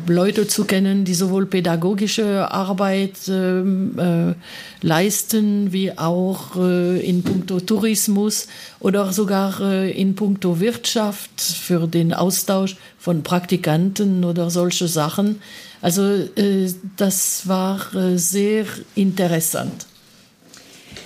Leute 0.07 0.47
zu 0.47 0.63
kennen, 0.63 1.03
die 1.03 1.15
sowohl 1.15 1.47
pädagogische 1.47 2.51
Arbeit 2.51 3.15
ähm, 3.27 3.97
äh, 3.97 4.85
leisten, 4.85 5.73
wie 5.73 5.97
auch 5.97 6.55
äh, 6.55 6.99
in 6.99 7.23
puncto 7.23 7.59
Tourismus 7.59 8.47
oder 8.79 9.11
sogar 9.11 9.59
äh, 9.59 9.91
in 9.91 10.13
puncto 10.13 10.59
Wirtschaft 10.59 11.41
für 11.41 11.87
den 11.87 12.13
Austausch 12.13 12.77
von 12.99 13.23
Praktikanten 13.23 14.23
oder 14.23 14.51
solche 14.51 14.87
Sachen. 14.87 15.41
Also 15.81 16.03
äh, 16.03 16.71
das 16.95 17.47
war 17.47 17.93
äh, 17.95 18.17
sehr 18.17 18.65
interessant. 18.93 19.87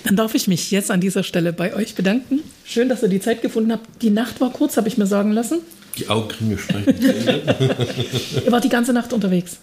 Dann 0.04 0.16
darf 0.16 0.34
ich 0.34 0.48
mich 0.48 0.70
jetzt 0.70 0.90
an 0.90 1.00
dieser 1.00 1.22
Stelle 1.22 1.54
bei 1.54 1.74
euch 1.74 1.94
bedanken. 1.94 2.40
Schön, 2.64 2.88
dass 2.88 3.02
ihr 3.02 3.08
die 3.08 3.20
Zeit 3.20 3.42
gefunden 3.42 3.72
habt. 3.72 4.02
Die 4.02 4.10
Nacht 4.10 4.40
war 4.40 4.50
kurz, 4.50 4.76
habe 4.76 4.88
ich 4.88 4.96
mir 4.96 5.06
sagen 5.06 5.32
lassen. 5.32 5.60
Die 5.98 6.08
Augenringe 6.08 6.58
sprechen. 6.58 6.94
ihr 8.44 8.52
wart 8.52 8.64
die 8.64 8.68
ganze 8.68 8.92
Nacht 8.92 9.12
unterwegs. 9.12 9.58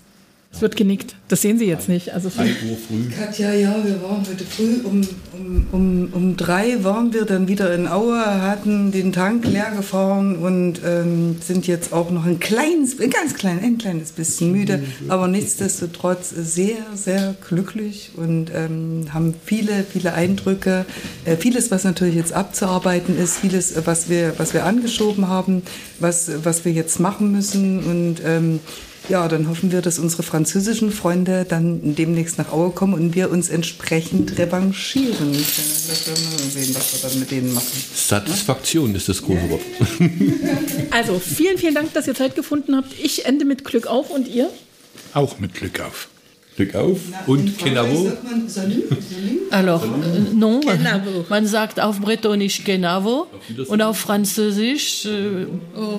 Es 0.53 0.61
wird 0.61 0.75
genickt. 0.75 1.15
Das 1.29 1.41
sehen 1.41 1.57
Sie 1.57 1.65
jetzt 1.65 1.87
nicht. 1.87 2.13
Also 2.13 2.27
Uhr 2.27 2.33
früh. 2.33 3.09
Katja, 3.09 3.53
ja, 3.53 3.73
wir 3.85 4.03
waren 4.03 4.21
heute 4.27 4.43
früh 4.43 4.81
um, 4.83 5.01
um, 5.31 5.67
um, 5.71 6.09
um 6.11 6.37
drei 6.37 6.83
waren 6.83 7.13
wir 7.13 7.23
dann 7.23 7.47
wieder 7.47 7.73
in 7.73 7.87
Aue, 7.87 8.19
hatten 8.19 8.91
den 8.91 9.13
Tank 9.13 9.45
leer 9.47 9.71
gefahren 9.75 10.35
und 10.35 10.81
ähm, 10.85 11.37
sind 11.41 11.67
jetzt 11.67 11.93
auch 11.93 12.11
noch 12.11 12.25
ein 12.25 12.39
kleines, 12.39 12.99
ein 12.99 13.09
ganz 13.09 13.33
klein, 13.35 13.59
ein 13.63 13.77
kleines 13.77 14.11
bisschen 14.11 14.51
müde, 14.51 14.83
aber 15.07 15.29
nichtsdestotrotz 15.29 16.29
sehr, 16.29 16.75
sehr 16.95 17.33
glücklich 17.47 18.11
und 18.17 18.51
ähm, 18.53 19.05
haben 19.13 19.33
viele, 19.45 19.85
viele 19.89 20.13
Eindrücke, 20.13 20.85
äh, 21.23 21.37
vieles, 21.37 21.71
was 21.71 21.85
natürlich 21.85 22.15
jetzt 22.15 22.33
abzuarbeiten 22.33 23.17
ist, 23.17 23.37
vieles, 23.37 23.73
was 23.85 24.09
wir, 24.09 24.33
was 24.37 24.53
wir 24.53 24.65
angeschoben 24.65 25.29
haben, 25.29 25.63
was, 25.99 26.29
was 26.43 26.65
wir 26.65 26.73
jetzt 26.73 26.99
machen 26.99 27.31
müssen 27.31 27.79
und 27.79 28.17
ähm, 28.25 28.59
ja, 29.11 29.27
dann 29.27 29.49
hoffen 29.49 29.73
wir, 29.73 29.81
dass 29.81 29.99
unsere 29.99 30.23
französischen 30.23 30.89
Freunde 30.89 31.45
dann 31.47 31.95
demnächst 31.95 32.37
nach 32.37 32.51
Aue 32.53 32.71
kommen 32.71 32.93
und 32.93 33.13
wir 33.13 33.29
uns 33.29 33.49
entsprechend 33.49 34.37
revanchieren 34.37 35.17
können. 35.17 35.33
Das 35.33 36.07
werden 36.07 36.23
wir 36.37 36.49
sehen, 36.49 36.73
was 36.73 36.93
wir 36.93 37.09
dann 37.09 37.19
mit 37.19 37.29
denen 37.29 37.53
machen. 37.53 37.83
Satisfaktion 37.93 38.95
ist 38.95 39.09
das 39.09 39.21
große 39.21 39.49
Wort. 39.49 39.61
Also 40.91 41.19
vielen, 41.19 41.57
vielen 41.57 41.73
Dank, 41.75 41.93
dass 41.93 42.07
ihr 42.07 42.15
Zeit 42.15 42.35
gefunden 42.35 42.75
habt. 42.75 42.93
Ich 43.01 43.25
ende 43.25 43.45
mit 43.45 43.63
Glück 43.63 43.87
auf 43.87 44.09
und 44.09 44.27
ihr? 44.27 44.49
Auch 45.13 45.39
mit 45.39 45.53
Glück 45.53 45.79
auf. 45.79 46.09
Glück 46.55 46.75
auf 46.75 46.99
und 47.27 47.57
Kenavo. 47.57 48.11
Alors, 49.51 49.83
äh, 49.83 50.33
non, 50.33 50.61
man 51.29 51.47
sagt 51.47 51.79
auf 51.79 51.99
Bretonisch 51.99 52.63
Genavo 52.63 53.27
und 53.67 53.81
auf 53.81 53.97
Französisch 53.97 55.05
äh, 55.05 55.47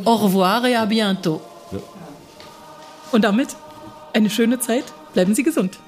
Au 0.04 0.16
revoir 0.16 0.64
et 0.64 0.76
à 0.76 0.86
bientôt. 0.86 1.40
Und 3.12 3.22
damit 3.22 3.54
eine 4.14 4.30
schöne 4.30 4.58
Zeit. 4.58 4.84
Bleiben 5.12 5.34
Sie 5.34 5.42
gesund. 5.42 5.78